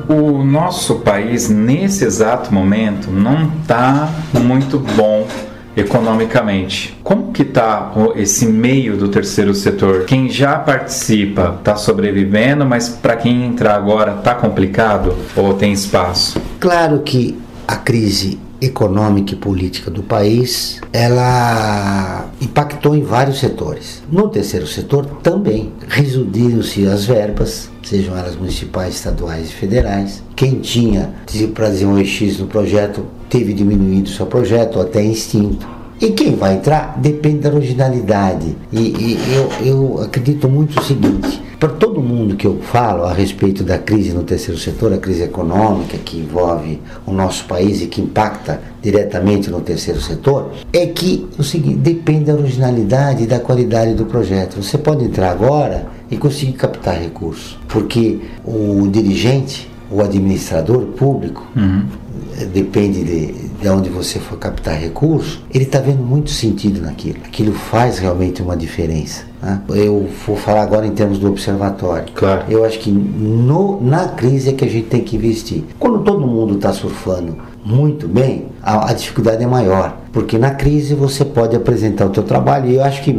O, 0.08 0.44
nosso 0.44 0.96
país, 0.96 1.48
nesse 1.48 2.04
exato 2.04 2.52
momento, 2.52 3.10
não 3.10 3.50
está 3.60 4.08
muito 4.32 4.78
bom 4.78 5.26
economicamente. 5.76 6.98
Como 7.04 7.32
que 7.32 7.42
está 7.42 7.92
esse 8.16 8.46
meio 8.46 8.96
do 8.96 9.08
terceiro 9.08 9.54
setor? 9.54 10.04
Quem 10.04 10.28
já 10.28 10.58
participa 10.58 11.56
está 11.58 11.76
sobrevivendo, 11.76 12.64
mas 12.66 12.88
para 12.88 13.16
quem 13.16 13.46
entrar 13.46 13.76
agora 13.76 14.16
está 14.18 14.34
complicado 14.34 15.14
ou 15.36 15.54
tem 15.54 15.72
espaço? 15.72 16.40
Claro 16.58 17.00
que 17.00 17.38
a 17.66 17.76
crise 17.76 18.40
econômica 18.60 19.34
e 19.34 19.36
política 19.36 19.90
do 19.90 20.02
país, 20.02 20.80
ela 20.92 22.26
impactou 22.40 22.96
em 22.96 23.02
vários 23.02 23.38
setores. 23.38 24.02
No 24.10 24.28
terceiro 24.28 24.66
setor 24.66 25.06
também 25.22 25.72
reduziram-se 25.86 26.86
as 26.86 27.04
verbas, 27.04 27.70
sejam 27.88 28.16
elas 28.16 28.36
municipais, 28.36 28.94
estaduais 28.94 29.48
e 29.48 29.52
federais. 29.52 30.22
Quem 30.36 30.60
tinha 30.60 31.14
para 31.54 31.70
desenvolver 31.70 32.04
X 32.04 32.38
no 32.38 32.46
projeto 32.46 33.04
teve 33.30 33.52
diminuído 33.54 34.10
seu 34.10 34.26
projeto 34.26 34.76
ou 34.76 34.82
até 34.82 35.02
extinto. 35.02 35.66
E 36.00 36.10
quem 36.10 36.36
vai 36.36 36.54
entrar 36.54 36.96
depende 36.98 37.38
da 37.38 37.52
originalidade. 37.52 38.56
E, 38.72 38.78
e 38.78 39.18
eu, 39.34 39.66
eu 39.66 40.02
acredito 40.02 40.48
muito 40.48 40.78
o 40.78 40.84
seguinte: 40.84 41.42
para 41.58 41.70
todo 41.70 42.00
mundo 42.00 42.36
que 42.36 42.46
eu 42.46 42.60
falo 42.60 43.02
a 43.02 43.12
respeito 43.12 43.64
da 43.64 43.78
crise 43.78 44.12
no 44.12 44.22
terceiro 44.22 44.60
setor, 44.60 44.92
a 44.92 44.98
crise 44.98 45.24
econômica 45.24 45.98
que 45.98 46.16
envolve 46.16 46.80
o 47.04 47.12
nosso 47.12 47.46
país 47.46 47.82
e 47.82 47.88
que 47.88 48.00
impacta 48.00 48.60
diretamente 48.80 49.50
no 49.50 49.60
terceiro 49.60 50.00
setor, 50.00 50.52
é 50.72 50.86
que 50.86 51.26
o 51.36 51.42
seguinte, 51.42 51.78
depende 51.78 52.26
da 52.26 52.34
originalidade 52.34 53.24
e 53.24 53.26
da 53.26 53.40
qualidade 53.40 53.94
do 53.94 54.04
projeto. 54.04 54.62
Você 54.62 54.78
pode 54.78 55.04
entrar 55.04 55.32
agora 55.32 55.97
e 56.10 56.16
conseguir 56.16 56.52
captar 56.52 56.98
recursos, 56.98 57.58
porque 57.68 58.20
o 58.44 58.88
dirigente, 58.88 59.70
o 59.90 60.00
administrador 60.00 60.82
público, 60.86 61.46
uhum. 61.56 61.84
depende 62.52 63.04
de, 63.04 63.32
de 63.60 63.68
onde 63.68 63.88
você 63.88 64.18
for 64.18 64.38
captar 64.38 64.78
recursos, 64.78 65.40
ele 65.52 65.64
está 65.64 65.80
vendo 65.80 66.02
muito 66.02 66.30
sentido 66.30 66.80
naquilo. 66.80 67.18
Aquilo 67.24 67.52
faz 67.52 67.98
realmente 67.98 68.42
uma 68.42 68.56
diferença. 68.56 69.24
Né? 69.42 69.60
Eu 69.70 70.08
vou 70.26 70.36
falar 70.36 70.62
agora 70.62 70.86
em 70.86 70.92
termos 70.92 71.18
do 71.18 71.28
observatório. 71.28 72.06
Claro. 72.14 72.44
Eu 72.48 72.64
acho 72.64 72.78
que 72.78 72.90
no, 72.90 73.80
na 73.82 74.08
crise 74.08 74.50
é 74.50 74.52
que 74.52 74.64
a 74.64 74.68
gente 74.68 74.86
tem 74.86 75.02
que 75.02 75.16
investir. 75.16 75.64
Quando 75.78 76.00
todo 76.00 76.26
mundo 76.26 76.54
está 76.54 76.72
surfando 76.72 77.36
muito 77.64 78.08
bem, 78.08 78.46
a, 78.62 78.90
a, 78.90 78.92
dificuldade 78.94 79.42
é 79.42 79.46
maior, 79.46 79.98
porque 80.12 80.38
na 80.38 80.50
crise 80.50 80.94
você 80.94 81.24
pode 81.24 81.54
apresentar 81.56 82.06
o 82.06 82.10
teu 82.10 82.22
trabalho 82.22 82.70
e 82.70 82.76
eu 82.76 82.84
acho 82.84 83.02
que 83.02 83.16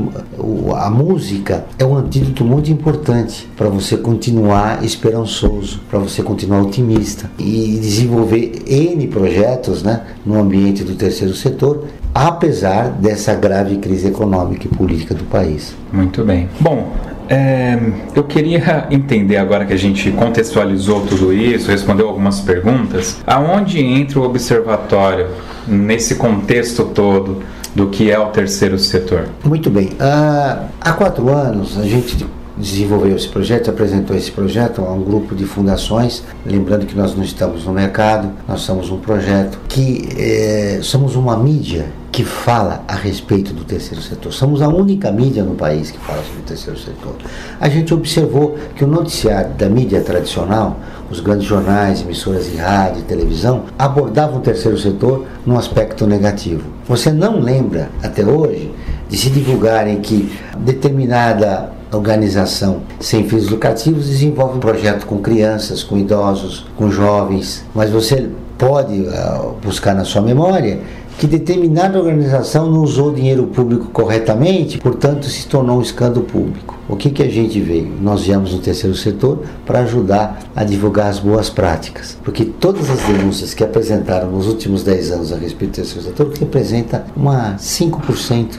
a 0.75 0.89
música 0.89 1.65
é 1.77 1.85
um 1.85 1.95
antídoto 1.95 2.43
muito 2.43 2.71
importante 2.71 3.47
para 3.55 3.69
você 3.69 3.97
continuar 3.97 4.83
esperançoso, 4.83 5.81
para 5.89 5.99
você 5.99 6.23
continuar 6.23 6.61
otimista 6.61 7.29
e 7.37 7.77
desenvolver 7.79 8.63
N 8.67 9.07
projetos 9.07 9.83
né, 9.83 10.01
no 10.25 10.39
ambiente 10.39 10.83
do 10.83 10.95
terceiro 10.95 11.33
setor 11.33 11.85
apesar 12.13 12.89
dessa 12.89 13.33
grave 13.35 13.77
crise 13.77 14.07
econômica 14.07 14.65
e 14.65 14.69
política 14.69 15.13
do 15.13 15.23
país. 15.25 15.75
Muito 15.91 16.23
bem. 16.23 16.49
Bom, 16.59 16.91
é, 17.29 17.77
eu 18.15 18.23
queria 18.23 18.87
entender 18.91 19.37
agora 19.37 19.65
que 19.65 19.73
a 19.73 19.77
gente 19.77 20.11
contextualizou 20.11 21.01
tudo 21.01 21.31
isso, 21.31 21.69
respondeu 21.69 22.07
algumas 22.07 22.39
perguntas, 22.39 23.21
aonde 23.25 23.79
entra 23.79 24.19
o 24.19 24.23
observatório 24.23 25.27
nesse 25.69 26.15
contexto 26.15 26.85
todo 26.85 27.43
do 27.75 27.87
que 27.87 28.11
é 28.11 28.19
o 28.19 28.27
terceiro 28.27 28.77
setor? 28.79 29.29
Muito 29.43 29.69
bem. 29.69 29.87
Uh, 29.87 30.65
há 30.81 30.93
quatro 30.93 31.29
anos 31.29 31.77
a 31.77 31.83
gente 31.83 32.25
desenvolveu 32.57 33.15
esse 33.15 33.27
projeto, 33.27 33.69
apresentou 33.69 34.15
esse 34.15 34.31
projeto 34.31 34.81
a 34.81 34.91
um 34.91 35.01
grupo 35.01 35.33
de 35.33 35.45
fundações. 35.45 36.23
Lembrando 36.45 36.85
que 36.85 36.95
nós 36.95 37.15
não 37.15 37.23
estamos 37.23 37.65
no 37.65 37.71
mercado, 37.71 38.31
nós 38.47 38.61
somos 38.61 38.89
um 38.89 38.97
projeto 38.97 39.59
que 39.69 40.09
é, 40.17 40.79
somos 40.81 41.15
uma 41.15 41.37
mídia 41.37 41.87
que 42.19 42.25
fala 42.25 42.83
a 42.85 42.95
respeito 42.95 43.53
do 43.53 43.63
terceiro 43.63 44.03
setor. 44.03 44.33
Somos 44.33 44.61
a 44.61 44.67
única 44.67 45.09
mídia 45.09 45.41
no 45.41 45.55
país 45.55 45.89
que 45.89 45.97
fala 45.99 46.21
sobre 46.21 46.39
o 46.39 46.43
terceiro 46.43 46.77
setor. 46.77 47.15
A 47.61 47.69
gente 47.69 47.93
observou 47.93 48.57
que 48.75 48.83
o 48.83 48.87
noticiário 48.87 49.53
da 49.53 49.69
mídia 49.69 50.01
tradicional, 50.01 50.77
os 51.09 51.21
grandes 51.21 51.47
jornais, 51.47 52.01
emissoras 52.01 52.51
de 52.51 52.57
rádio 52.57 52.99
e 52.99 53.03
televisão, 53.03 53.63
abordavam 53.79 54.39
o 54.39 54.41
terceiro 54.41 54.77
setor 54.77 55.27
num 55.45 55.57
aspecto 55.57 56.05
negativo. 56.05 56.63
Você 56.89 57.09
não 57.09 57.39
lembra, 57.39 57.89
até 58.03 58.25
hoje, 58.25 58.69
de 59.07 59.17
se 59.17 59.29
divulgarem 59.29 60.01
que 60.01 60.29
determinada 60.57 61.71
organização 61.89 62.81
sem 62.99 63.29
fins 63.29 63.47
lucrativos 63.47 64.07
desenvolve 64.07 64.57
um 64.57 64.59
projeto 64.59 65.05
com 65.05 65.19
crianças, 65.19 65.83
com 65.83 65.97
idosos, 65.97 66.67
com 66.75 66.91
jovens, 66.91 67.63
mas 67.73 67.89
você 67.89 68.29
pode 68.57 69.03
uh, 69.03 69.55
buscar 69.63 69.95
na 69.95 70.03
sua 70.03 70.21
memória 70.21 70.81
que 71.19 71.27
determinada 71.27 71.99
organização 71.99 72.71
não 72.71 72.81
usou 72.81 73.13
dinheiro 73.13 73.43
público 73.47 73.89
corretamente, 73.91 74.77
portanto 74.77 75.25
se 75.25 75.45
tornou 75.47 75.77
um 75.77 75.81
escândalo 75.81 76.25
público. 76.25 76.79
O 76.87 76.95
que, 76.95 77.09
que 77.09 77.21
a 77.21 77.27
gente 77.27 77.59
veio? 77.59 77.91
Nós 78.01 78.23
viemos 78.23 78.53
no 78.53 78.59
terceiro 78.59 78.95
setor 78.95 79.43
para 79.65 79.79
ajudar 79.81 80.39
a 80.55 80.63
divulgar 80.63 81.07
as 81.07 81.19
boas 81.19 81.49
práticas, 81.49 82.17
porque 82.23 82.45
todas 82.45 82.89
as 82.89 83.01
denúncias 83.01 83.53
que 83.53 83.65
apresentaram 83.65 84.31
nos 84.31 84.47
últimos 84.47 84.81
10 84.81 85.11
anos 85.11 85.33
a 85.33 85.35
respeito 85.35 85.71
do 85.71 85.75
terceiro 85.75 86.07
setor 86.07 86.31
representa 86.39 87.05
uma 87.17 87.57
5% 87.57 88.51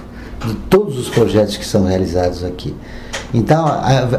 de 0.47 0.55
todos 0.69 0.99
os 0.99 1.09
projetos 1.09 1.57
que 1.57 1.65
são 1.65 1.85
realizados 1.85 2.45
aqui. 2.45 2.75
Então, 3.33 3.67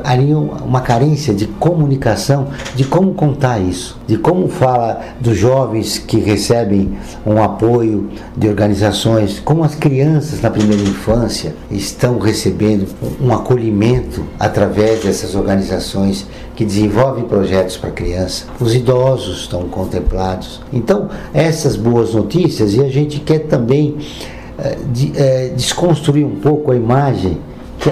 havia 0.03 0.37
uma 0.37 0.81
carência 0.81 1.33
de 1.33 1.45
comunicação, 1.45 2.47
de 2.75 2.83
como 2.85 3.13
contar 3.13 3.59
isso, 3.59 3.99
de 4.07 4.17
como 4.17 4.47
fala 4.47 5.01
dos 5.19 5.37
jovens 5.37 5.97
que 5.97 6.17
recebem 6.17 6.97
um 7.25 7.41
apoio 7.41 8.09
de 8.37 8.47
organizações, 8.47 9.39
como 9.39 9.63
as 9.63 9.75
crianças 9.75 10.41
na 10.41 10.49
primeira 10.49 10.81
infância 10.81 11.53
estão 11.69 12.19
recebendo 12.19 12.87
um 13.21 13.33
acolhimento 13.33 14.23
através 14.39 15.03
dessas 15.03 15.35
organizações 15.35 16.25
que 16.55 16.63
desenvolvem 16.63 17.25
projetos 17.25 17.77
para 17.77 17.91
criança. 17.91 18.45
Os 18.59 18.73
idosos 18.73 19.41
estão 19.41 19.63
contemplados. 19.63 20.61
Então, 20.71 21.09
essas 21.33 21.75
boas 21.75 22.13
notícias, 22.13 22.73
e 22.73 22.81
a 22.81 22.89
gente 22.89 23.19
quer 23.19 23.39
também 23.39 23.97
é, 24.57 24.77
de, 24.91 25.11
é, 25.15 25.47
desconstruir 25.49 26.25
um 26.25 26.35
pouco 26.35 26.71
a 26.71 26.75
imagem 26.75 27.39
que 27.79 27.89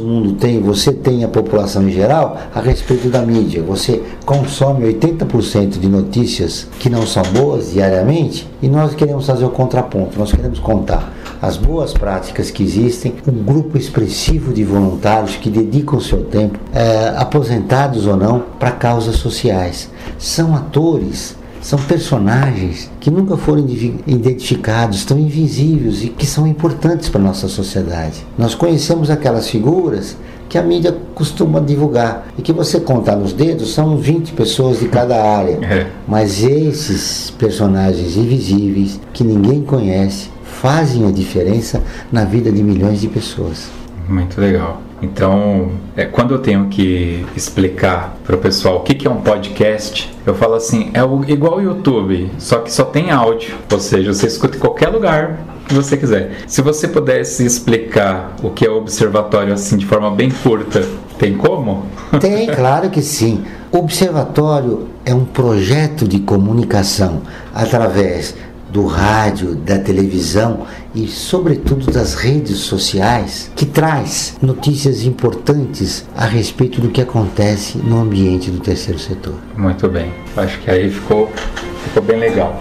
todo 0.00 0.06
mundo 0.06 0.32
tem, 0.32 0.60
você 0.60 0.92
tem 0.92 1.24
a 1.24 1.28
população 1.28 1.86
em 1.86 1.92
geral, 1.92 2.38
a 2.54 2.60
respeito 2.60 3.08
da 3.08 3.20
mídia. 3.20 3.62
Você 3.62 4.02
consome 4.24 4.86
80% 4.94 5.78
de 5.78 5.88
notícias 5.88 6.66
que 6.78 6.88
não 6.88 7.06
são 7.06 7.22
boas 7.24 7.72
diariamente 7.72 8.48
e 8.62 8.68
nós 8.68 8.94
queremos 8.94 9.26
fazer 9.26 9.44
o 9.44 9.50
contraponto, 9.50 10.18
nós 10.18 10.32
queremos 10.32 10.58
contar 10.58 11.12
as 11.42 11.56
boas 11.56 11.92
práticas 11.92 12.50
que 12.50 12.62
existem, 12.62 13.14
um 13.26 13.42
grupo 13.44 13.76
expressivo 13.76 14.52
de 14.52 14.64
voluntários 14.64 15.36
que 15.36 15.50
dedicam 15.50 16.00
seu 16.00 16.24
tempo, 16.24 16.58
é, 16.72 17.14
aposentados 17.16 18.06
ou 18.06 18.16
não, 18.16 18.40
para 18.58 18.72
causas 18.72 19.16
sociais. 19.16 19.90
São 20.18 20.54
atores 20.54 21.36
são 21.60 21.78
personagens 21.78 22.90
que 23.00 23.10
nunca 23.10 23.36
foram 23.36 23.66
identificados, 24.06 24.98
estão 24.98 25.18
invisíveis 25.18 26.02
e 26.02 26.08
que 26.08 26.26
são 26.26 26.46
importantes 26.46 27.08
para 27.08 27.20
a 27.20 27.24
nossa 27.24 27.48
sociedade. 27.48 28.24
Nós 28.38 28.54
conhecemos 28.54 29.10
aquelas 29.10 29.48
figuras 29.48 30.16
que 30.48 30.58
a 30.58 30.62
mídia 30.62 30.96
costuma 31.14 31.60
divulgar 31.60 32.26
e 32.36 32.42
que 32.42 32.52
você 32.52 32.80
contar 32.80 33.14
nos 33.14 33.32
dedos 33.32 33.72
são 33.72 33.96
20 33.96 34.32
pessoas 34.32 34.80
de 34.80 34.88
cada 34.88 35.22
área. 35.22 35.60
É. 35.70 35.86
Mas 36.08 36.42
esses 36.42 37.30
personagens 37.30 38.16
invisíveis 38.16 38.98
que 39.12 39.22
ninguém 39.22 39.62
conhece 39.62 40.28
fazem 40.42 41.06
a 41.06 41.12
diferença 41.12 41.80
na 42.10 42.24
vida 42.24 42.50
de 42.50 42.60
milhões 42.60 43.00
de 43.00 43.06
pessoas. 43.06 43.68
Muito 44.08 44.40
legal. 44.40 44.82
Então, 45.02 45.72
é, 45.96 46.04
quando 46.04 46.34
eu 46.34 46.38
tenho 46.38 46.66
que 46.66 47.24
explicar 47.36 48.16
para 48.24 48.36
o 48.36 48.38
pessoal 48.38 48.76
o 48.76 48.80
que, 48.80 48.94
que 48.94 49.06
é 49.06 49.10
um 49.10 49.20
podcast, 49.20 50.10
eu 50.26 50.34
falo 50.34 50.54
assim: 50.54 50.90
é 50.94 51.02
o, 51.02 51.24
igual 51.26 51.56
o 51.56 51.62
YouTube, 51.62 52.30
só 52.38 52.58
que 52.58 52.72
só 52.72 52.84
tem 52.84 53.10
áudio. 53.10 53.56
Ou 53.70 53.80
seja, 53.80 54.12
você 54.12 54.26
escuta 54.26 54.56
em 54.56 54.60
qualquer 54.60 54.88
lugar 54.88 55.38
que 55.66 55.74
você 55.74 55.96
quiser. 55.96 56.32
Se 56.46 56.60
você 56.62 56.88
pudesse 56.88 57.46
explicar 57.46 58.34
o 58.42 58.50
que 58.50 58.66
é 58.66 58.70
o 58.70 58.76
observatório 58.76 59.52
assim 59.52 59.76
de 59.76 59.86
forma 59.86 60.10
bem 60.10 60.30
curta, 60.30 60.84
tem 61.18 61.36
como? 61.36 61.86
Tem, 62.18 62.46
claro 62.46 62.88
que 62.90 63.02
sim. 63.02 63.44
Observatório 63.70 64.88
é 65.04 65.14
um 65.14 65.24
projeto 65.24 66.08
de 66.08 66.18
comunicação 66.20 67.22
através 67.54 68.34
do 68.70 68.86
rádio, 68.86 69.54
da 69.54 69.78
televisão 69.78 70.66
e, 70.94 71.06
sobretudo, 71.06 71.90
das 71.90 72.14
redes 72.14 72.58
sociais, 72.58 73.50
que 73.54 73.66
traz 73.66 74.36
notícias 74.40 75.04
importantes 75.04 76.04
a 76.16 76.26
respeito 76.26 76.80
do 76.80 76.88
que 76.88 77.00
acontece 77.00 77.78
no 77.78 78.00
ambiente 78.00 78.50
do 78.50 78.60
terceiro 78.60 78.98
setor. 78.98 79.34
Muito 79.56 79.88
bem, 79.88 80.12
acho 80.36 80.58
que 80.60 80.70
aí 80.70 80.90
ficou, 80.90 81.30
ficou 81.84 82.02
bem 82.02 82.18
legal. 82.18 82.60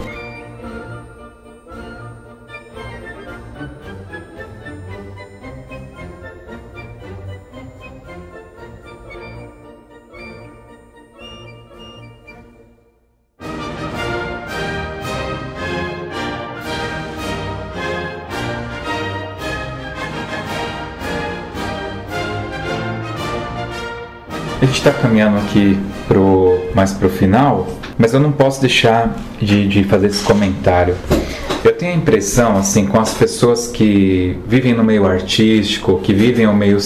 Gente 24.70 24.78
está 24.78 24.92
caminhando 24.92 25.38
aqui 25.38 25.78
pro, 26.08 26.60
mais 26.76 26.94
para 26.94 27.08
o 27.08 27.10
final, 27.10 27.68
mas 27.98 28.14
eu 28.14 28.20
não 28.20 28.32
posso 28.32 28.62
deixar 28.62 29.16
de, 29.42 29.68
de 29.68 29.84
fazer 29.84 30.08
esse 30.08 30.24
comentário. 30.24 30.96
Eu 31.64 31.74
tenho 31.74 31.94
a 31.94 31.96
impressão, 31.96 32.58
assim, 32.58 32.86
com 32.86 33.00
as 33.00 33.14
pessoas 33.14 33.68
que 33.68 34.38
vivem 34.48 34.74
no 34.74 34.84
meio 34.84 35.06
artístico, 35.06 36.00
que 36.00 36.14
vivem 36.14 36.46
no 36.46 36.54
meio 36.54 36.78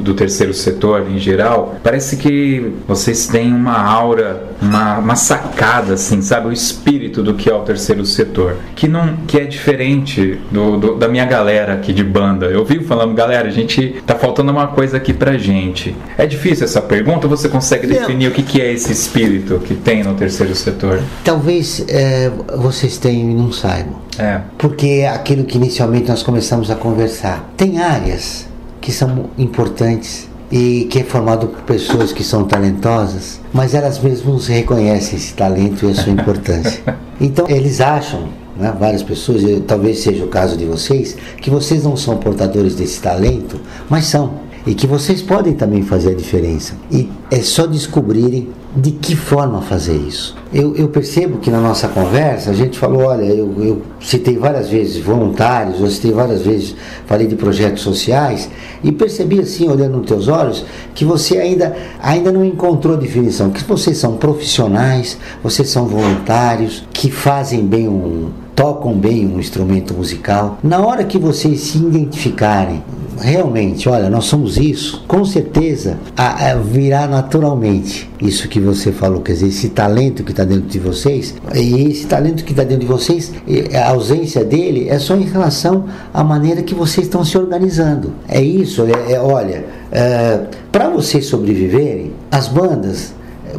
do 0.00 0.14
terceiro 0.14 0.54
setor 0.54 1.08
em 1.10 1.18
geral, 1.18 1.76
parece 1.82 2.16
que 2.16 2.72
vocês 2.86 3.26
têm 3.26 3.52
uma 3.52 3.78
aura, 3.78 4.48
uma, 4.60 4.98
uma 4.98 5.16
sacada, 5.16 5.94
assim, 5.94 6.22
sabe? 6.22 6.48
O 6.48 6.52
espírito 6.52 7.22
do 7.22 7.34
que 7.34 7.50
é 7.50 7.54
o 7.54 7.60
terceiro 7.60 8.04
setor, 8.04 8.56
que 8.76 8.86
não 8.86 9.16
que 9.26 9.38
é 9.38 9.44
diferente 9.44 10.40
do, 10.50 10.76
do, 10.76 10.94
da 10.94 11.08
minha 11.08 11.24
galera 11.24 11.74
aqui 11.74 11.92
de 11.92 12.04
banda. 12.04 12.46
Eu 12.46 12.64
vivo 12.64 12.84
falando, 12.84 13.14
galera, 13.14 13.48
a 13.48 13.52
gente 13.52 14.02
tá 14.06 14.14
faltando 14.14 14.52
uma 14.52 14.68
coisa 14.68 14.96
aqui 14.96 15.12
pra 15.12 15.36
gente. 15.36 15.96
É 16.16 16.26
difícil 16.26 16.64
essa 16.64 16.80
pergunta, 16.80 17.26
você 17.26 17.48
consegue 17.48 17.86
definir 17.86 18.28
o 18.28 18.30
que, 18.30 18.42
que 18.42 18.60
é 18.60 18.72
esse 18.72 18.92
espírito 18.92 19.58
que 19.58 19.74
tem 19.74 20.04
no 20.04 20.14
terceiro 20.14 20.54
setor? 20.54 21.00
Talvez 21.24 21.84
é, 21.88 22.30
vocês 22.56 22.98
tenham 22.98 23.30
e 23.30 23.34
não 23.34 23.50
saibam. 23.50 24.02
É. 24.18 24.40
Porque 24.58 24.86
é 24.86 25.08
aquilo 25.08 25.44
que 25.44 25.56
inicialmente 25.56 26.08
nós 26.08 26.22
começamos 26.22 26.70
a 26.70 26.74
conversar. 26.74 27.52
Tem 27.56 27.78
áreas 27.78 28.46
que 28.80 28.92
são 28.92 29.30
importantes 29.38 30.28
e 30.50 30.86
que 30.90 30.98
é 30.98 31.04
formado 31.04 31.46
por 31.46 31.62
pessoas 31.62 32.12
que 32.12 32.22
são 32.22 32.44
talentosas, 32.44 33.40
mas 33.54 33.74
elas 33.74 33.98
mesmas 33.98 34.48
reconhecem 34.48 35.16
esse 35.16 35.32
talento 35.32 35.86
e 35.86 35.90
a 35.90 35.94
sua 35.94 36.12
importância. 36.12 36.82
Então 37.20 37.48
eles 37.48 37.80
acham, 37.80 38.30
né, 38.56 38.74
várias 38.76 39.00
pessoas, 39.00 39.42
talvez 39.64 40.00
seja 40.00 40.24
o 40.24 40.28
caso 40.28 40.56
de 40.56 40.64
vocês, 40.64 41.16
que 41.40 41.48
vocês 41.48 41.84
não 41.84 41.96
são 41.96 42.16
portadores 42.16 42.74
desse 42.74 43.00
talento, 43.00 43.60
mas 43.88 44.06
são 44.06 44.40
e 44.66 44.74
que 44.74 44.88
vocês 44.88 45.22
podem 45.22 45.52
também 45.54 45.82
fazer 45.82 46.10
a 46.10 46.14
diferença. 46.14 46.74
E 46.90 47.08
é 47.30 47.40
só 47.40 47.66
descobrirem 47.66 48.48
de 48.74 48.90
que 48.90 49.14
forma 49.14 49.60
fazer 49.60 49.96
isso. 49.96 50.34
Eu, 50.52 50.74
eu, 50.74 50.88
percebo 50.88 51.38
que 51.38 51.50
na 51.50 51.60
nossa 51.60 51.88
conversa 51.88 52.50
a 52.50 52.54
gente 52.54 52.78
falou, 52.78 53.02
olha, 53.04 53.24
eu, 53.24 53.54
eu, 53.62 53.82
citei 54.00 54.38
várias 54.38 54.70
vezes 54.70 55.02
voluntários, 55.02 55.80
eu 55.80 55.86
citei 55.88 56.10
várias 56.10 56.42
vezes, 56.42 56.74
falei 57.06 57.26
de 57.26 57.36
projetos 57.36 57.82
sociais 57.82 58.48
e 58.82 58.90
percebi 58.90 59.40
assim, 59.40 59.68
olhando 59.68 59.98
nos 59.98 60.06
teus 60.06 60.26
olhos, 60.26 60.64
que 60.94 61.04
você 61.04 61.36
ainda, 61.38 61.76
ainda 62.02 62.32
não 62.32 62.44
encontrou 62.44 62.96
definição, 62.96 63.50
que 63.50 63.62
vocês 63.64 63.98
são 63.98 64.16
profissionais, 64.16 65.18
vocês 65.42 65.68
são 65.68 65.86
voluntários, 65.86 66.82
que 66.92 67.10
fazem 67.10 67.66
bem 67.66 67.88
um, 67.88 68.30
tocam 68.54 68.94
bem 68.94 69.26
um 69.26 69.38
instrumento 69.38 69.94
musical. 69.94 70.58
Na 70.62 70.84
hora 70.84 71.04
que 71.04 71.18
vocês 71.18 71.60
se 71.60 71.78
identificarem, 71.78 72.82
realmente, 73.18 73.88
olha, 73.88 74.08
nós 74.10 74.24
somos 74.24 74.56
isso, 74.56 75.04
com 75.06 75.24
certeza 75.24 75.98
a, 76.16 76.50
a 76.50 76.54
virá 76.56 77.06
naturalmente 77.06 78.10
isso 78.20 78.48
que 78.48 78.60
você 78.60 78.92
falou, 78.92 79.20
quer 79.20 79.32
dizer, 79.32 79.48
esse 79.48 79.68
talento 79.68 80.22
que 80.22 80.30
está 80.30 80.44
dentro 80.44 80.68
de 80.68 80.78
vocês, 80.78 81.34
e 81.54 81.88
esse 81.88 82.06
talento 82.06 82.44
que 82.44 82.52
está 82.52 82.62
dentro 82.62 82.86
de 82.86 82.86
vocês, 82.86 83.32
a 83.74 83.90
ausência 83.90 84.44
dele 84.44 84.88
é 84.88 84.98
só 84.98 85.16
em 85.16 85.24
relação 85.24 85.86
à 86.12 86.22
maneira 86.22 86.62
que 86.62 86.74
vocês 86.74 87.06
estão 87.06 87.24
se 87.24 87.36
organizando. 87.36 88.12
É 88.28 88.40
isso, 88.40 88.84
é, 88.84 89.12
é 89.12 89.20
olha, 89.20 89.64
é, 89.90 90.40
para 90.70 90.88
vocês 90.88 91.26
sobreviverem, 91.26 92.12
as 92.30 92.48
bandas 92.48 93.12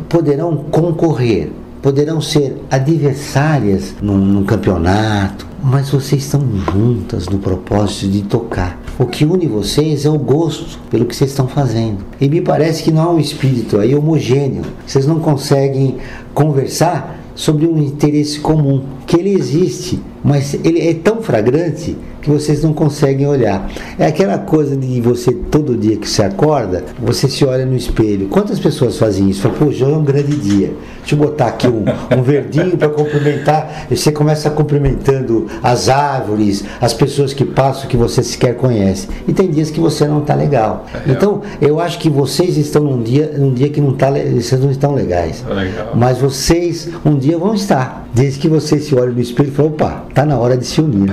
poderão 0.10 0.56
concorrer 0.72 1.52
poderão 1.84 2.22
ser 2.22 2.56
adversárias 2.72 3.94
num, 4.02 4.18
num 4.18 4.46
campeonato, 4.46 5.46
mas 5.62 5.90
vocês 5.90 6.24
estão 6.24 6.42
juntas 6.72 7.28
no 7.28 7.38
propósito 7.38 8.08
de 8.08 8.22
tocar. 8.22 8.82
O 8.98 9.06
que 9.06 9.26
une 9.26 9.48
vocês 9.48 10.06
é 10.06 10.10
o 10.10 10.18
gosto 10.18 10.80
pelo 10.90 11.06
que 11.06 11.14
vocês 11.14 11.32
estão 11.32 11.46
fazendo. 11.46 11.98
E 12.22 12.30
me 12.30 12.40
parece 12.40 12.84
que 12.84 12.92
não 12.92 13.02
há 13.02 13.12
um 13.12 13.20
espírito 13.20 13.78
aí 13.78 13.94
homogêneo. 13.94 14.64
Vocês 14.88 15.06
não 15.06 15.20
conseguem 15.20 15.98
conversar 16.34 17.20
sobre 17.36 17.66
um 17.66 17.78
interesse 17.78 18.40
comum, 18.40 18.84
que 19.06 19.18
ele 19.18 19.34
existe, 19.34 20.02
mas 20.24 20.54
ele 20.64 20.88
é 20.88 20.94
tão 20.94 21.22
fragrante 21.22 21.98
que 22.24 22.30
vocês 22.30 22.64
não 22.64 22.74
conseguem 22.74 23.28
olhar. 23.28 23.70
É 24.00 24.08
aquela 24.08 24.38
coisa 24.38 24.78
de 24.78 25.02
você, 25.02 25.32
todo 25.32 25.76
dia 25.76 25.98
que 25.98 26.10
você 26.10 26.24
acorda, 26.24 26.84
você 26.98 27.28
se 27.28 27.44
olha 27.44 27.66
no 27.66 27.76
espelho. 27.76 28.30
Quantas 28.30 28.60
pessoas 28.60 28.98
fazem 28.98 29.30
isso? 29.30 29.42
Fala, 29.42 29.56
pô, 29.56 29.66
hoje 29.66 29.84
é 29.84 29.88
um 29.88 30.04
grande 30.04 30.36
dia. 30.38 30.74
Deixa 31.00 31.16
eu 31.16 31.20
botar 31.20 31.48
aqui 31.48 31.68
um, 31.68 31.84
um 32.18 32.24
verdinho 32.24 32.78
para 32.78 32.88
cumprimentar. 32.88 33.88
E 33.92 33.98
você 33.98 34.10
começa 34.10 34.50
cumprimentando 34.50 35.48
as 35.62 35.90
árvores, 35.90 36.64
as 36.80 36.94
pessoas 36.94 37.34
que 37.34 37.44
passam 37.44 37.90
que 37.90 37.98
você 37.98 38.24
sequer 38.24 38.56
conhece. 38.56 39.10
E 39.28 39.34
tem 39.34 39.52
dias 39.52 39.70
que 39.70 39.82
você 39.82 40.08
não 40.08 40.20
está 40.20 40.34
legal. 40.34 40.86
É 40.94 41.12
então, 41.12 41.42
eu 41.60 41.82
acho 41.82 42.00
que 42.00 42.10
vocês 42.10 42.58
estão 42.58 42.86
num 42.86 43.04
dia, 43.04 43.34
num 43.38 43.54
dia 43.54 43.68
que 43.68 43.82
não 43.82 43.94
tá, 43.94 44.10
vocês 44.10 44.62
não 44.62 44.72
estão 44.72 44.96
legais. 44.96 45.44
Legal. 45.46 45.92
Mas 45.94 46.20
vocês 46.20 46.88
um 47.06 47.18
dia 47.18 47.38
vão 47.38 47.54
estar. 47.54 48.03
Desde 48.14 48.40
que 48.40 48.48
vocês 48.48 48.86
se 48.86 48.96
olhem 48.96 49.16
no 49.16 49.22
espelho 49.22 49.50
e 49.50 49.52
falam, 49.52 49.72
opa, 49.72 50.06
tá 50.14 50.24
na 50.24 50.38
hora 50.38 50.56
de 50.56 50.66
se 50.66 50.80
unir. 50.80 51.12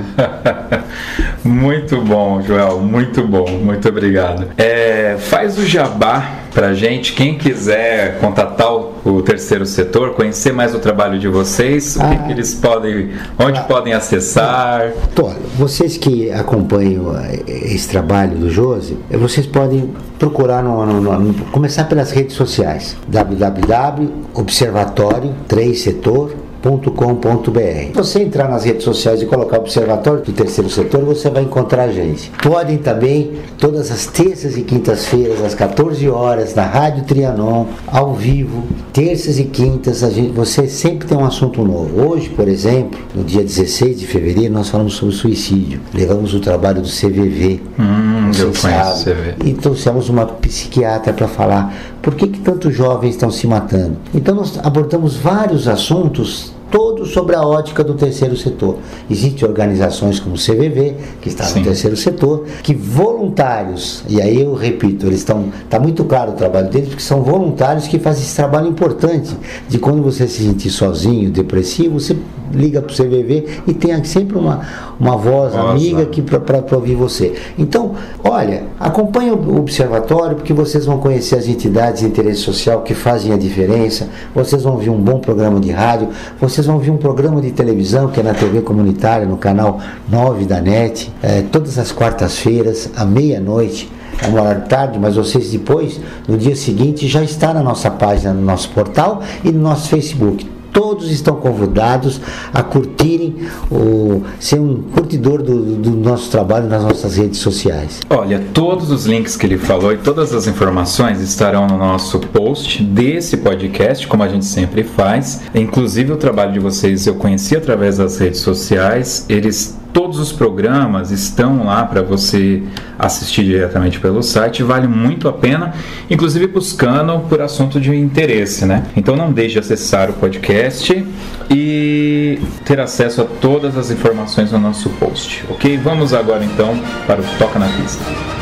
muito 1.43 1.99
bom, 2.01 2.43
Joel, 2.43 2.79
muito 2.79 3.27
bom, 3.27 3.49
muito 3.49 3.89
obrigado. 3.89 4.49
É, 4.55 5.17
faz 5.19 5.57
o 5.57 5.65
jabá 5.65 6.29
pra 6.53 6.75
gente, 6.75 7.13
quem 7.13 7.37
quiser 7.37 8.19
contatar 8.19 8.71
o, 8.71 8.93
o 9.03 9.21
terceiro 9.23 9.65
setor, 9.65 10.13
conhecer 10.13 10.53
mais 10.53 10.75
o 10.75 10.79
trabalho 10.79 11.17
de 11.17 11.27
vocês, 11.27 11.97
ah, 11.99 12.05
o 12.05 12.09
que, 12.09 12.15
ah. 12.15 12.19
que, 12.19 12.31
eles 12.33 12.53
podem, 12.53 13.09
onde 13.39 13.57
ah, 13.57 13.63
podem 13.63 13.93
acessar? 13.93 14.91
Olha, 15.19 15.37
vocês 15.57 15.97
que 15.97 16.31
acompanham 16.31 17.17
eh, 17.17 17.41
esse 17.47 17.89
trabalho 17.89 18.37
do 18.37 18.47
Josi, 18.49 18.97
eh, 19.09 19.17
vocês 19.17 19.47
podem 19.47 19.89
procurar 20.19 20.61
no, 20.61 20.85
no, 20.85 21.01
no, 21.01 21.33
começar 21.45 21.85
pelas 21.85 22.11
redes 22.11 22.35
sociais 22.35 22.95
www.observatório 23.07 25.33
3 25.47 25.81
setor 25.81 26.35
observatório.com.br. 26.69 27.93
Você 27.95 28.21
entrar 28.21 28.47
nas 28.47 28.63
redes 28.63 28.83
sociais 28.83 29.21
e 29.21 29.25
colocar 29.25 29.57
Observatório 29.57 30.23
do 30.23 30.31
Terceiro 30.31 30.69
Setor, 30.69 31.03
você 31.03 31.29
vai 31.29 31.43
encontrar 31.43 31.83
a 31.83 31.91
gente. 31.91 32.31
Podem 32.41 32.77
também, 32.77 33.31
todas 33.57 33.91
as 33.91 34.05
terças 34.05 34.57
e 34.57 34.61
quintas-feiras, 34.61 35.41
às 35.41 35.55
14 35.55 36.07
horas, 36.09 36.53
na 36.53 36.63
Rádio 36.63 37.03
Trianon, 37.05 37.65
ao 37.87 38.13
vivo, 38.13 38.63
terças 38.93 39.39
e 39.39 39.45
quintas, 39.45 40.03
a 40.03 40.09
gente, 40.09 40.31
você 40.31 40.67
sempre 40.67 41.07
tem 41.07 41.17
um 41.17 41.25
assunto 41.25 41.63
novo. 41.63 42.07
Hoje, 42.07 42.29
por 42.29 42.47
exemplo, 42.47 42.99
no 43.15 43.23
dia 43.23 43.43
16 43.43 43.99
de 43.99 44.07
fevereiro, 44.07 44.53
nós 44.53 44.69
falamos 44.69 44.93
sobre 44.93 45.15
suicídio. 45.15 45.81
Levamos 45.93 46.33
o 46.33 46.39
trabalho 46.39 46.81
do 46.81 46.89
CVV. 46.89 47.61
Hum, 47.79 48.31
eu 48.37 48.51
conheço 48.53 49.05
CVV. 49.05 49.35
E 49.45 49.53
trouxemos 49.53 50.09
uma 50.09 50.25
psiquiatra 50.25 51.13
para 51.13 51.27
falar 51.27 51.73
por 52.01 52.15
que, 52.15 52.27
que 52.27 52.39
tantos 52.39 52.75
jovens 52.75 53.11
estão 53.11 53.29
se 53.29 53.47
matando. 53.47 53.97
Então, 54.13 54.35
nós 54.35 54.59
abordamos 54.63 55.15
vários 55.15 55.67
assuntos 55.67 56.53
todo 56.71 57.05
sobre 57.05 57.35
a 57.35 57.41
ótica 57.41 57.83
do 57.83 57.93
terceiro 57.93 58.35
setor. 58.37 58.77
Existem 59.09 59.47
organizações 59.47 60.19
como 60.19 60.35
o 60.35 60.37
CVV, 60.37 60.95
que 61.21 61.27
está 61.27 61.43
Sim. 61.43 61.59
no 61.59 61.65
terceiro 61.65 61.97
setor, 61.97 62.45
que 62.63 62.73
voluntários, 62.73 64.03
e 64.07 64.21
aí 64.21 64.41
eu 64.41 64.53
repito, 64.53 65.05
eles 65.05 65.19
estão, 65.19 65.49
está 65.63 65.79
muito 65.79 66.03
claro 66.05 66.31
o 66.31 66.35
trabalho 66.35 66.69
deles, 66.69 66.89
porque 66.89 67.03
são 67.03 67.21
voluntários 67.21 67.87
que 67.87 67.99
fazem 67.99 68.23
esse 68.23 68.35
trabalho 68.35 68.67
importante 68.67 69.35
de 69.67 69.77
quando 69.77 70.01
você 70.01 70.27
se 70.27 70.43
sentir 70.43 70.69
sozinho, 70.69 71.29
depressivo, 71.29 71.99
você 71.99 72.15
liga 72.53 72.81
para 72.81 72.91
o 72.91 72.95
CVV 72.95 73.61
e 73.67 73.73
tem 73.73 74.03
sempre 74.03 74.37
uma, 74.37 74.61
uma 74.99 75.17
voz 75.17 75.53
Nossa. 75.53 75.71
amiga 75.71 76.05
que 76.05 76.21
para 76.21 76.63
ouvir 76.75 76.95
você. 76.95 77.33
Então, 77.57 77.93
olha, 78.23 78.63
acompanhe 78.79 79.31
o 79.31 79.57
observatório 79.57 80.35
porque 80.35 80.53
vocês 80.53 80.85
vão 80.85 80.99
conhecer 80.99 81.35
as 81.35 81.47
entidades 81.47 82.01
de 82.01 82.07
interesse 82.07 82.41
social 82.41 82.81
que 82.81 82.93
fazem 82.93 83.33
a 83.33 83.37
diferença, 83.37 84.09
vocês 84.33 84.63
vão 84.63 84.77
ver 84.77 84.89
um 84.89 84.99
bom 84.99 85.19
programa 85.19 85.59
de 85.59 85.71
rádio, 85.71 86.09
vocês 86.39 86.60
vão 86.65 86.79
ver 86.79 86.91
um 86.91 86.97
programa 86.97 87.41
de 87.41 87.51
televisão 87.51 88.09
que 88.09 88.19
é 88.19 88.23
na 88.23 88.33
TV 88.33 88.61
comunitária, 88.61 89.25
no 89.25 89.37
canal 89.37 89.79
9 90.09 90.45
da 90.45 90.59
NET, 90.61 91.11
é, 91.21 91.41
todas 91.41 91.77
as 91.77 91.91
quartas-feiras, 91.91 92.89
à 92.95 93.05
meia-noite 93.05 93.91
é 94.21 94.27
uma 94.27 94.41
hora 94.41 94.59
tarde, 94.59 94.99
mas 94.99 95.15
vocês 95.15 95.51
depois, 95.51 95.99
no 96.27 96.37
dia 96.37 96.55
seguinte, 96.55 97.07
já 97.07 97.23
está 97.23 97.53
na 97.53 97.63
nossa 97.63 97.89
página, 97.89 98.33
no 98.33 98.41
nosso 98.41 98.69
portal 98.69 99.23
e 99.43 99.51
no 99.51 99.59
nosso 99.59 99.89
Facebook 99.89 100.60
todos 100.71 101.11
estão 101.11 101.35
convidados 101.35 102.21
a 102.53 102.63
curtirem, 102.63 103.35
o, 103.69 104.23
ser 104.39 104.59
um 104.59 104.81
curtidor 104.81 105.41
do, 105.41 105.75
do, 105.75 105.91
nosso 105.91 106.29
trabalho 106.29 106.67
nas 106.67 106.83
nossas 106.83 107.17
redes 107.17 107.39
sociais. 107.39 107.99
Olha, 108.09 108.41
todos 108.53 108.89
os 108.91 109.05
links 109.05 109.35
que 109.35 109.45
ele 109.45 109.57
falou 109.57 109.93
e 109.93 109.97
todas 109.97 110.33
as 110.33 110.47
informações 110.47 111.21
estarão 111.21 111.67
no 111.67 111.77
nosso 111.77 112.19
post 112.19 112.83
desse 112.83 113.37
podcast, 113.37 114.07
como 114.07 114.23
a 114.23 114.27
gente 114.27 114.45
sempre 114.45 114.83
faz. 114.83 115.41
Inclusive 115.53 116.11
o 116.13 116.17
trabalho 116.17 116.53
de 116.53 116.59
vocês 116.59 117.05
eu 117.07 117.15
conheci 117.15 117.55
através 117.55 117.97
das 117.97 118.17
redes 118.17 118.39
sociais. 118.39 119.25
Eles 119.29 119.77
Todos 119.93 120.19
os 120.19 120.31
programas 120.31 121.11
estão 121.11 121.65
lá 121.65 121.83
para 121.83 122.01
você 122.01 122.63
assistir 122.97 123.43
diretamente 123.43 123.99
pelo 123.99 124.23
site, 124.23 124.63
vale 124.63 124.87
muito 124.87 125.27
a 125.27 125.33
pena, 125.33 125.73
inclusive 126.09 126.47
buscando 126.47 127.19
por 127.27 127.41
assunto 127.41 127.79
de 127.79 127.93
interesse, 127.95 128.65
né? 128.65 128.85
Então 128.95 129.15
não 129.15 129.31
deixe 129.31 129.53
de 129.53 129.59
acessar 129.59 130.09
o 130.09 130.13
podcast 130.13 131.05
e 131.49 132.39
ter 132.63 132.79
acesso 132.79 133.21
a 133.21 133.25
todas 133.25 133.77
as 133.77 133.91
informações 133.91 134.51
no 134.51 134.59
nosso 134.59 134.89
post, 134.91 135.43
ok? 135.49 135.77
Vamos 135.77 136.13
agora 136.13 136.43
então 136.43 136.79
para 137.05 137.21
o 137.21 137.23
Toca 137.37 137.59
na 137.59 137.67
Pista. 137.67 138.40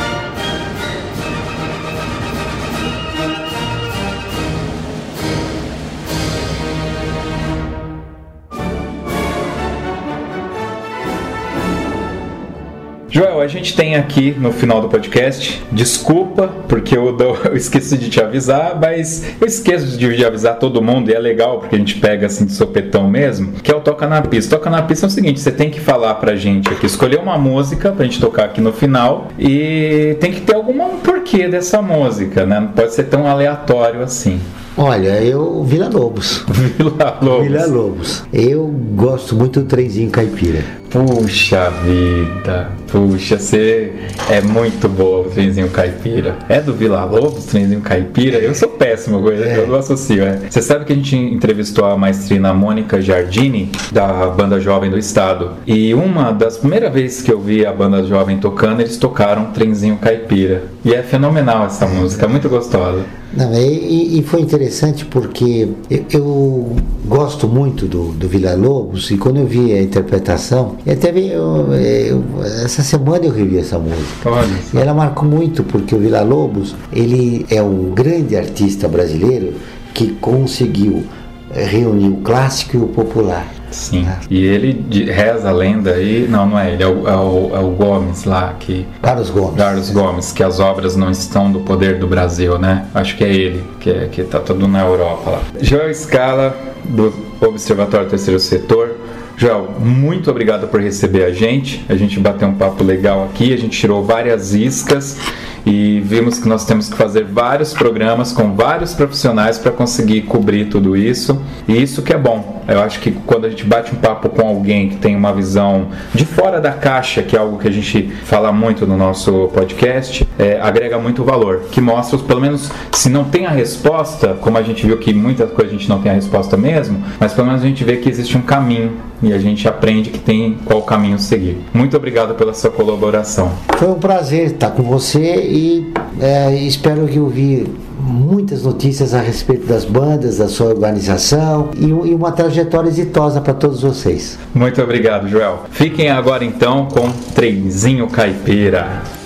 Gente 13.50 13.76
tem 13.76 13.96
aqui 13.96 14.36
no 14.38 14.52
final 14.52 14.82
do 14.82 14.88
podcast, 14.88 15.64
desculpa, 15.72 16.48
porque 16.68 16.96
eu, 16.98 17.12
dou, 17.16 17.38
eu 17.46 17.56
esqueci 17.56 17.98
de 17.98 18.10
te 18.10 18.22
avisar, 18.22 18.78
mas 18.80 19.24
eu 19.40 19.48
esqueço 19.48 19.98
de, 19.98 20.26
avisar 20.26 20.60
todo 20.60 20.82
mundo 20.82 21.10
e 21.10 21.14
é 21.14 21.20
legal 21.20 21.60
porque 21.60 21.76
a 21.76 21.80
gente 21.80 21.96
pega 21.96 22.28
assim 22.28 22.46
de 22.46 22.54
sopetão 22.54 23.10
mesmo, 23.10 23.54
que 23.64 23.72
é 23.72 23.76
o 23.76 23.80
Toca 23.80 24.08
na 24.08 24.22
Pista. 24.22 24.58
Toca 24.58 24.70
na 24.70 24.82
Pista 24.82 25.06
é 25.06 25.08
o 25.08 25.12
seguinte, 25.12 25.40
você 25.40 25.52
tem 25.52 25.70
que 25.70 25.80
falar 25.80 26.16
pra 26.16 26.36
gente 26.36 26.70
aqui, 26.70 26.86
escolher 26.86 27.20
uma 27.20 27.38
música 27.38 27.92
pra 27.92 28.06
gente 28.06 28.20
tocar 28.20 28.46
aqui 28.46 28.62
no 28.62 28.72
final 28.72 29.30
e 29.38 30.16
tem 30.20 30.32
que 30.32 30.42
ter 30.42 30.56
algum 30.56 30.98
porquê 31.00 31.48
dessa 31.48 31.82
música, 31.82 32.46
né? 32.46 32.60
Não 32.60 32.70
pode 32.70 32.94
ser 32.94 33.04
tão 33.04 33.28
aleatório 33.28 34.02
assim. 34.02 34.40
Olha, 34.78 35.22
eu. 35.22 35.62
Vila 35.64 35.90
Lobos. 35.90 36.46
Vila 36.78 37.20
Lobos. 37.22 37.48
Vila 37.48 37.66
Lobos. 37.66 38.24
Eu 38.32 38.66
gosto 38.96 39.36
muito 39.36 39.60
do 39.60 39.66
trenzinho 39.66 40.10
caipira. 40.10 40.64
Puxa 40.90 41.70
vida. 41.84 42.72
Puxa, 42.92 43.38
você 43.38 43.94
é 44.28 44.42
muito 44.42 44.90
boa 44.90 45.28
o 45.28 45.30
trenzinho 45.30 45.70
caipira. 45.70 46.36
É 46.50 46.60
do 46.60 46.74
Vila 46.74 47.06
Lobos, 47.06 47.46
trenzinho 47.46 47.82
caipira? 47.82 48.40
Eu 48.40 48.56
sou 48.56 48.70
péssimo 48.70 49.22
com 49.22 49.30
é. 49.30 49.60
eu 49.60 49.68
não 49.68 49.76
associo. 49.76 50.24
É. 50.24 50.40
Você 50.50 50.64
sabe 50.64 50.86
que 50.86 50.94
a 50.94 50.96
gente 50.96 51.16
entrevistou 51.16 51.86
a 51.86 51.96
maestrina 51.96 52.52
Mônica 52.56 53.00
Giardini, 53.00 53.72
da 53.92 54.28
banda 54.28 54.60
jovem 54.60 54.90
do 54.90 54.98
estado. 54.98 55.52
E 55.68 55.94
uma 55.94 56.32
das 56.32 56.58
primeiras 56.58 56.92
vezes 56.92 57.22
que 57.22 57.32
eu 57.32 57.40
vi 57.40 57.64
a 57.64 57.72
banda 57.72 58.04
jovem 58.04 58.40
tocando, 58.40 58.82
eles 58.82 58.98
tocaram 58.98 59.52
trenzinho 59.52 59.98
caipira. 59.98 60.64
E 60.84 60.96
é 60.96 61.04
fenomenal 61.04 61.68
essa 61.68 61.86
música, 61.86 62.26
é 62.26 62.28
muito 62.28 62.50
gostosa. 62.50 63.06
Não, 63.32 63.54
e, 63.54 64.20
e, 64.20 64.24
foi 64.24 64.42
interessante 64.42 65.06
porque 65.06 65.70
eu, 65.90 66.06
eu 66.12 66.76
gosto 67.06 67.48
muito 67.48 67.86
do, 67.86 68.06
do 68.12 68.28
Vila 68.28 68.56
Lobos 68.56 69.12
e 69.12 69.18
quando 69.18 69.38
eu 69.38 69.46
vi 69.46 69.72
a 69.72 69.82
interpretação, 69.82 70.78
e 70.86 70.92
até 70.92 71.12
vi, 71.12 71.30
eu, 71.30 71.74
eu, 71.74 72.24
essa 72.64 72.82
semana 72.82 73.26
eu 73.26 73.32
revi 73.32 73.58
essa 73.58 73.78
música. 73.78 74.30
Olha. 74.30 74.48
E 74.74 74.78
ela 74.78 74.94
marcou 74.94 75.28
muito 75.28 75.64
porque 75.64 75.94
o 75.94 76.00
Vila 76.00 76.22
Lobos 76.22 76.76
ele 76.92 77.46
é 77.50 77.62
um 77.62 77.92
grande 77.92 78.36
artista 78.36 78.88
brasileiro 78.88 79.54
que 79.94 80.12
conseguiu 80.14 81.04
reunir 81.52 82.10
o 82.10 82.18
clássico 82.18 82.78
e 82.78 82.80
o 82.80 82.88
popular. 82.88 83.46
Sim. 83.72 84.04
Né? 84.04 84.20
E 84.30 84.46
ele 84.46 85.06
reza 85.12 85.50
a 85.50 85.52
lenda 85.52 85.92
aí. 85.92 86.28
Não, 86.28 86.48
não 86.48 86.60
é 86.60 86.74
ele, 86.74 86.84
é 86.84 86.88
o, 86.88 87.08
é 87.08 87.16
o, 87.16 87.56
é 87.56 87.60
o 87.60 87.70
Gomes 87.72 88.24
lá 88.24 88.56
que. 88.60 88.86
Carlos 89.02 89.30
Gomes. 89.30 89.58
Carlos 89.58 89.90
Gomes, 89.92 90.32
que 90.32 90.44
as 90.44 90.60
obras 90.60 90.96
não 90.96 91.12
estão 91.12 91.52
do 91.52 91.60
poder 91.60 92.00
do 92.00 92.08
Brasil, 92.08 92.58
né? 92.58 92.86
Acho 92.94 93.16
que 93.16 93.24
é 93.24 93.30
ele, 93.30 93.64
que, 93.80 93.90
é, 93.90 94.08
que 94.08 94.24
tá 94.24 94.40
todo 94.40 94.68
na 94.68 94.82
Europa 94.82 95.30
lá. 95.30 95.42
Joel 95.62 95.94
Scala, 95.94 96.58
do 96.86 97.14
Observatório 97.42 98.08
Terceiro 98.10 98.40
Setor. 98.40 98.96
Joel, 99.40 99.74
muito 99.80 100.30
obrigado 100.30 100.68
por 100.68 100.82
receber 100.82 101.24
a 101.24 101.32
gente. 101.32 101.86
A 101.88 101.96
gente 101.96 102.20
bateu 102.20 102.46
um 102.46 102.56
papo 102.56 102.84
legal 102.84 103.24
aqui, 103.24 103.54
a 103.54 103.58
gente 103.58 103.80
tirou 103.80 104.04
várias 104.04 104.54
iscas 104.54 105.18
e 105.66 106.00
vimos 106.02 106.40
que 106.40 106.48
nós 106.48 106.66
temos 106.66 106.90
que 106.90 106.96
fazer 106.96 107.26
vários 107.26 107.74
programas 107.74 108.32
com 108.32 108.56
vários 108.56 108.94
profissionais 108.94 109.58
para 109.58 109.72
conseguir 109.72 110.22
cobrir 110.24 110.66
tudo 110.66 110.96
isso. 110.96 111.42
E 111.68 111.82
isso 111.82 112.02
que 112.02 112.14
é 112.14 112.18
bom. 112.18 112.60
Eu 112.68 112.82
acho 112.82 113.00
que 113.00 113.12
quando 113.12 113.46
a 113.46 113.50
gente 113.50 113.64
bate 113.64 113.94
um 113.94 113.98
papo 113.98 114.30
com 114.30 114.48
alguém 114.48 114.90
que 114.90 114.98
tem 114.98 115.16
uma 115.16 115.34
visão 115.34 115.88
de 116.14 116.26
fora 116.26 116.62
da 116.62 116.72
caixa, 116.72 117.24
que 117.24 117.36
é 117.36 117.40
algo 117.40 117.58
que 117.58 117.68
a 117.68 117.72
gente 117.72 118.12
fala 118.26 118.52
muito 118.52 118.86
no 118.86 118.96
nosso 118.96 119.50
podcast, 119.54 120.28
é, 120.38 120.60
agrega 120.62 121.00
muito 121.00 121.24
valor, 121.24 121.64
que 121.72 121.82
mostra, 121.82 122.20
pelo 122.20 122.40
menos, 122.40 122.72
se 122.92 123.10
não 123.10 123.24
tem 123.24 123.48
a 123.48 123.50
resposta, 123.50 124.38
como 124.40 124.58
a 124.58 124.62
gente 124.62 124.86
viu 124.86 124.98
que 124.98 125.14
muitas 125.14 125.50
coisas 125.52 125.74
a 125.74 125.78
gente 125.78 125.90
não 125.90 126.00
tem 126.00 126.12
a 126.12 126.16
resposta 126.16 126.56
mesmo, 126.56 127.04
mas 127.20 127.34
pelo 127.34 127.48
menos 127.48 127.64
a 127.64 127.66
gente 127.66 127.84
vê 127.84 127.98
que 127.98 128.08
existe 128.08 128.38
um 128.38 128.42
caminho 128.42 128.94
e 129.22 129.34
a 129.34 129.38
gente 129.38 129.68
aprende 129.68 130.10
que 130.10 130.20
tem 130.20 130.58
qual 130.66 130.82
caminho 130.82 131.20
seguir. 131.20 131.58
Muito 131.74 131.98
obrigado 131.98 132.36
pela 132.36 132.54
sua 132.54 132.72
colaboração. 132.72 133.52
Foi 133.78 133.90
um 133.90 134.00
prazer 134.00 134.48
estar 134.48 134.72
com 134.72 134.84
você 134.84 135.49
e 135.50 135.92
é, 136.20 136.56
espero 136.56 137.08
que 137.08 137.20
ouvir 137.20 137.68
muitas 138.00 138.64
notícias 138.64 139.14
a 139.14 139.20
respeito 139.22 139.68
das 139.68 139.84
bandas, 139.84 140.38
da 140.38 140.48
sua 140.48 140.68
organização 140.68 141.70
e, 141.78 141.88
e 141.88 142.16
uma 142.16 142.32
trajetória 142.32 142.88
exitosa 142.88 143.42
para 143.42 143.54
todos 143.54 143.82
vocês. 143.82 144.38
Muito 144.54 144.82
obrigado, 144.82 145.28
Joel. 145.28 145.66
Fiquem 145.72 146.10
agora 146.10 146.46
então 146.46 146.86
com 146.86 147.12
Trenzinho 147.34 148.08
Caipira. 148.08 149.19